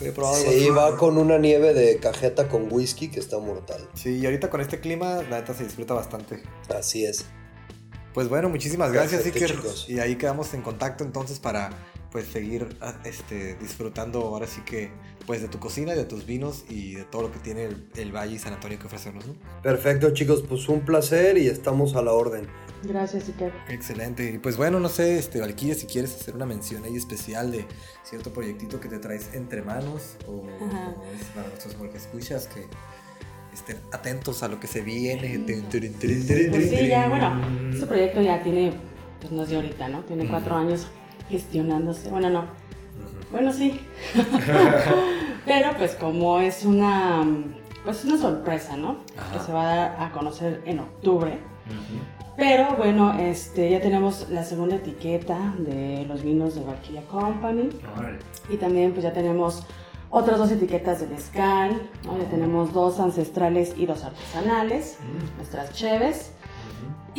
he 0.00 0.12
probado 0.12 0.36
Sí, 0.36 0.70
va 0.70 0.96
con 0.96 1.18
una 1.18 1.38
nieve 1.38 1.74
de 1.74 1.98
cajeta 1.98 2.48
con 2.48 2.72
whisky 2.72 3.08
que 3.08 3.20
está 3.20 3.38
mortal. 3.38 3.88
Sí, 3.94 4.18
y 4.18 4.24
ahorita 4.26 4.50
con 4.50 4.60
este 4.60 4.80
clima, 4.80 5.22
la 5.28 5.40
neta 5.40 5.54
se 5.54 5.64
disfruta 5.64 5.94
bastante. 5.94 6.42
Así 6.74 7.04
es. 7.04 7.24
Pues 8.14 8.28
bueno, 8.28 8.48
muchísimas 8.48 8.92
gracias, 8.92 9.24
Iker. 9.26 9.50
chicos. 9.50 9.86
Y 9.88 10.00
ahí 10.00 10.16
quedamos 10.16 10.52
en 10.54 10.62
contacto 10.62 11.04
entonces 11.04 11.38
para 11.38 11.70
pues 12.10 12.26
seguir 12.26 12.76
ah, 12.80 12.94
este, 13.04 13.54
disfrutando 13.56 14.20
ahora 14.20 14.46
sí 14.46 14.62
que 14.62 14.90
pues 15.26 15.42
de 15.42 15.48
tu 15.48 15.58
cocina, 15.58 15.94
de 15.94 16.04
tus 16.04 16.24
vinos 16.24 16.64
y 16.70 16.94
de 16.94 17.04
todo 17.04 17.22
lo 17.22 17.32
que 17.32 17.38
tiene 17.38 17.64
el, 17.64 17.86
el 17.96 18.12
Valle 18.12 18.36
y 18.36 18.38
San 18.38 18.54
Antonio 18.54 18.78
que 18.78 18.86
ofrecernos. 18.86 19.26
¿no? 19.26 19.34
Perfecto, 19.62 20.10
chicos, 20.12 20.42
pues 20.48 20.68
un 20.68 20.80
placer 20.80 21.36
y 21.36 21.48
estamos 21.48 21.96
a 21.96 22.02
la 22.02 22.12
orden. 22.12 22.46
Gracias, 22.82 23.28
Iker. 23.28 23.52
Excelente. 23.68 24.30
Y 24.34 24.38
pues 24.38 24.56
bueno, 24.56 24.80
no 24.80 24.88
sé, 24.88 25.18
este, 25.18 25.40
Valkyria, 25.40 25.74
si 25.74 25.86
quieres 25.86 26.14
hacer 26.14 26.34
una 26.34 26.46
mención 26.46 26.84
ahí 26.84 26.96
especial 26.96 27.50
de 27.50 27.66
cierto 28.04 28.32
proyectito 28.32 28.80
que 28.80 28.88
te 28.88 28.98
traes 28.98 29.34
entre 29.34 29.62
manos 29.62 30.16
o, 30.26 30.32
o 30.32 31.04
es 31.20 31.26
para 31.34 31.48
nuestros 31.48 31.74
que 31.74 31.96
escuchas 31.98 32.46
que 32.46 32.66
estén 33.52 33.76
atentos 33.92 34.42
a 34.42 34.48
lo 34.48 34.60
que 34.60 34.66
se 34.66 34.80
viene. 34.80 35.42
Pues 35.44 36.70
sí, 36.70 36.86
ya, 36.86 37.08
bueno, 37.08 37.40
este 37.72 37.86
proyecto 37.86 38.22
ya 38.22 38.42
tiene, 38.42 38.72
pues 39.20 39.32
no 39.32 39.42
es 39.42 39.50
de 39.50 39.56
ahorita, 39.56 39.88
¿no? 39.88 40.04
Tiene 40.04 40.28
cuatro 40.28 40.56
años 40.56 40.86
gestionándose. 41.28 42.10
Bueno, 42.10 42.30
no. 42.30 42.44
Bueno, 43.30 43.52
sí. 43.52 43.80
Pero 45.44 45.70
pues 45.78 45.94
como 45.94 46.40
es 46.40 46.64
una, 46.64 47.24
pues 47.84 47.98
es 47.98 48.04
una 48.04 48.18
sorpresa, 48.18 48.76
¿no? 48.76 48.98
Ajá. 49.16 49.32
Que 49.32 49.44
se 49.44 49.52
va 49.52 49.62
a 49.62 49.76
dar 49.76 49.96
a 50.02 50.12
conocer 50.12 50.62
en 50.64 50.80
octubre. 50.80 51.38
Pero 52.36 52.76
bueno, 52.76 53.18
este, 53.18 53.68
ya 53.70 53.80
tenemos 53.80 54.28
la 54.30 54.44
segunda 54.44 54.76
etiqueta 54.76 55.54
de 55.58 56.04
los 56.06 56.22
vinos 56.22 56.54
de 56.54 56.62
Valkyria 56.64 57.02
Company. 57.02 57.68
Órale. 57.98 58.18
Y 58.48 58.56
también 58.56 58.92
pues 58.92 59.02
ya 59.02 59.12
tenemos 59.12 59.66
otras 60.10 60.38
dos 60.38 60.50
etiquetas 60.50 61.00
de 61.00 61.06
mezcal, 61.08 61.82
¿no? 62.04 62.18
ya 62.18 62.24
tenemos 62.30 62.72
dos 62.72 62.98
ancestrales 63.00 63.74
y 63.76 63.86
dos 63.86 64.04
artesanales, 64.04 64.98
nuestras 65.36 65.72
cheves. 65.72 66.32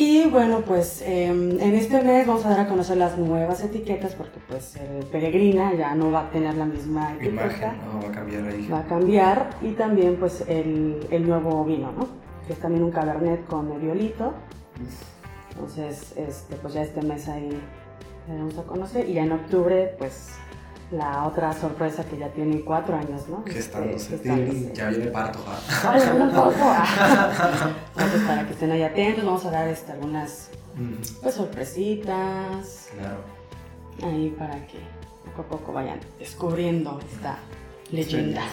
Y 0.01 0.29
bueno, 0.29 0.61
pues 0.61 1.01
em, 1.05 1.59
en 1.59 1.75
este 1.75 2.01
mes 2.01 2.25
vamos 2.25 2.45
a 2.45 2.51
dar 2.51 2.61
a 2.61 2.67
conocer 2.69 2.95
las 2.95 3.17
nuevas 3.17 3.61
etiquetas 3.61 4.15
porque 4.15 4.39
pues 4.47 4.77
el 4.77 5.05
peregrina 5.07 5.73
ya 5.73 5.93
no 5.93 6.09
va 6.09 6.21
a 6.21 6.29
tener 6.31 6.55
la 6.55 6.63
misma 6.63 7.15
etiqueta, 7.15 7.43
Imagen, 7.43 7.71
no, 7.85 8.01
va 8.01 8.07
a 8.07 8.11
cambiar 8.13 8.45
ahí. 8.45 8.67
va 8.71 8.79
a 8.79 8.85
cambiar 8.85 9.49
y 9.61 9.71
también 9.71 10.15
pues 10.15 10.45
el, 10.47 11.05
el 11.11 11.27
nuevo 11.27 11.65
vino, 11.65 11.91
¿no? 11.91 12.07
Que 12.47 12.53
es 12.53 12.59
también 12.59 12.85
un 12.85 12.91
cabernet 12.91 13.45
con 13.45 13.67
mediolito. 13.67 14.35
Entonces, 15.51 16.13
este, 16.15 16.55
pues 16.55 16.75
ya 16.75 16.83
este 16.83 17.01
mes 17.01 17.27
ahí 17.27 17.49
le 18.29 18.37
vamos 18.37 18.57
a 18.57 18.63
conocer 18.63 19.09
y 19.09 19.15
ya 19.15 19.23
en 19.23 19.33
octubre 19.33 19.95
pues 19.99 20.29
la 20.91 21.25
otra 21.25 21.53
sorpresa 21.53 22.03
que 22.03 22.17
ya 22.17 22.29
tiene 22.29 22.61
cuatro 22.61 22.95
años, 22.95 23.27
¿no? 23.29 23.43
Gestándose. 23.45 24.15
Este. 24.15 24.73
Ya 24.73 24.89
viene 24.89 25.07
parto. 25.07 25.39
Entonces, 27.97 28.21
para 28.27 28.45
que 28.45 28.53
estén 28.53 28.71
ahí 28.71 28.83
atentos, 28.83 29.23
vamos 29.25 29.45
a 29.45 29.51
dar 29.51 29.67
este, 29.67 29.91
algunas 29.91 30.49
pues, 31.21 31.35
sorpresitas 31.35 32.89
Claro. 32.97 33.19
ahí 34.03 34.33
para 34.37 34.55
que 34.67 34.79
poco 35.25 35.41
a 35.41 35.45
poco 35.59 35.73
vayan 35.73 35.99
descubriendo 36.17 36.99
esta 37.13 37.37
leyenda. 37.91 38.47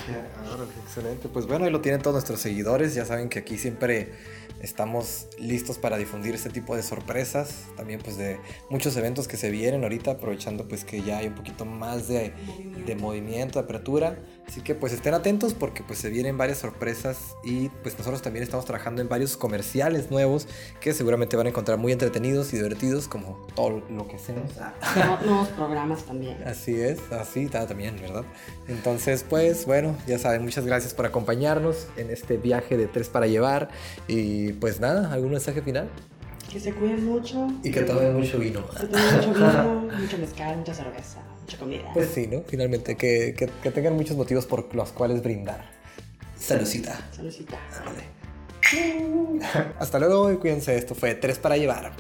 Excelente. 0.85 1.29
Pues 1.29 1.47
bueno, 1.47 1.65
ahí 1.65 1.71
lo 1.71 1.81
tienen 1.81 2.03
todos 2.03 2.15
nuestros 2.15 2.41
seguidores. 2.41 2.95
Ya 2.95 3.05
saben 3.05 3.29
que 3.29 3.41
aquí 3.41 3.59
siempre 3.59 4.13
estamos 4.61 5.29
listos 5.39 5.79
para 5.79 5.97
difundir 5.97 6.35
este 6.35 6.51
tipo 6.51 6.77
de 6.77 6.83
sorpresas. 6.83 7.67
También 7.77 8.01
pues 8.03 8.17
de 8.17 8.39
muchos 8.71 8.97
eventos 8.97 9.29
que 9.29 9.37
se 9.37 9.51
vienen 9.51 9.83
ahorita, 9.83 10.13
aprovechando 10.13 10.67
pues 10.69 10.85
que 10.85 11.03
ya 11.03 11.19
hay 11.19 11.29
un 11.29 11.35
poquito 11.35 11.65
más 11.65 12.09
de, 12.09 12.33
de 12.87 12.97
movimiento, 12.97 13.59
de 13.59 13.65
apertura. 13.65 14.19
Así 14.49 14.61
que 14.61 14.75
pues 14.77 14.93
estén 14.93 15.13
atentos 15.13 15.55
porque 15.55 15.83
pues 15.83 15.99
se 15.99 16.09
vienen 16.09 16.39
varias 16.39 16.59
sorpresas 16.59 17.35
y 17.43 17.69
pues 17.83 17.99
nosotros 17.99 18.23
también 18.23 18.45
estamos 18.45 18.65
trabajando 18.65 19.03
en 19.03 19.09
varios 19.09 19.37
comerciales 19.37 20.11
nuevos 20.11 20.47
que 20.81 20.95
seguramente 20.95 21.37
van 21.37 21.47
a 21.47 21.49
encontrar 21.51 21.79
muy 21.79 21.91
entretenidos 21.93 22.53
y 22.53 22.57
divertidos 22.57 23.09
como 23.09 23.45
todo 23.57 23.83
lo 23.91 24.07
que 24.07 24.17
hacemos. 24.17 24.53
Nu- 24.95 25.27
Nuevos 25.27 25.49
programas 25.49 26.05
también. 26.05 26.37
Así 26.47 26.81
es, 26.81 27.01
así 27.13 27.45
está 27.47 27.67
también, 27.67 27.97
¿verdad? 28.01 28.25
Entonces, 28.69 29.25
pues 29.29 29.67
bueno, 29.67 29.97
ya 30.07 30.19
saben, 30.19 30.43
muchas 30.43 30.65
gracias 30.65 30.95
por 30.95 31.07
acompañarnos 31.07 31.89
en 31.97 32.11
este 32.11 32.37
viaje 32.37 32.77
de 32.77 32.87
tres 32.87 33.09
para 33.09 33.27
llevar. 33.27 33.69
Y 34.07 34.53
pues 34.55 34.79
nada, 34.81 35.13
¿algún 35.13 35.33
mensaje 35.33 35.61
final? 35.61 35.89
Que 36.51 36.61
se 36.61 36.73
cuiden 36.73 37.05
mucho, 37.05 37.49
Y 37.65 37.73
que 37.73 37.81
tomen 37.83 38.15
mucho 38.15 38.39
vino. 38.39 38.65
que 38.71 38.87
tengan 38.87 39.17
mucho 39.17 39.35
vino, 39.35 39.75
mucho 40.01 40.19
mezcal, 40.19 40.57
mucha 40.59 40.73
cerveza, 40.75 41.19
mucha 41.47 41.59
comida. 41.59 41.91
Pues 41.95 42.11
sí, 42.15 42.27
¿no? 42.27 42.43
Finalmente, 42.47 42.97
que, 42.97 43.35
que- 43.37 43.49
que 43.63 43.71
tengan 43.71 43.95
muchos 43.95 44.17
motivos 44.17 44.47
por 44.47 44.75
los 44.75 44.91
cuales 44.93 45.23
brindar. 45.23 45.71
Saludcita. 46.39 46.99
Saludcita. 47.13 47.59
Hasta 49.79 49.99
luego 50.01 50.33
y 50.33 50.37
cuídense, 50.39 50.77
esto 50.77 50.95
fue 50.95 51.15
tres 51.15 51.39
para 51.39 51.57
llevar. 51.57 51.93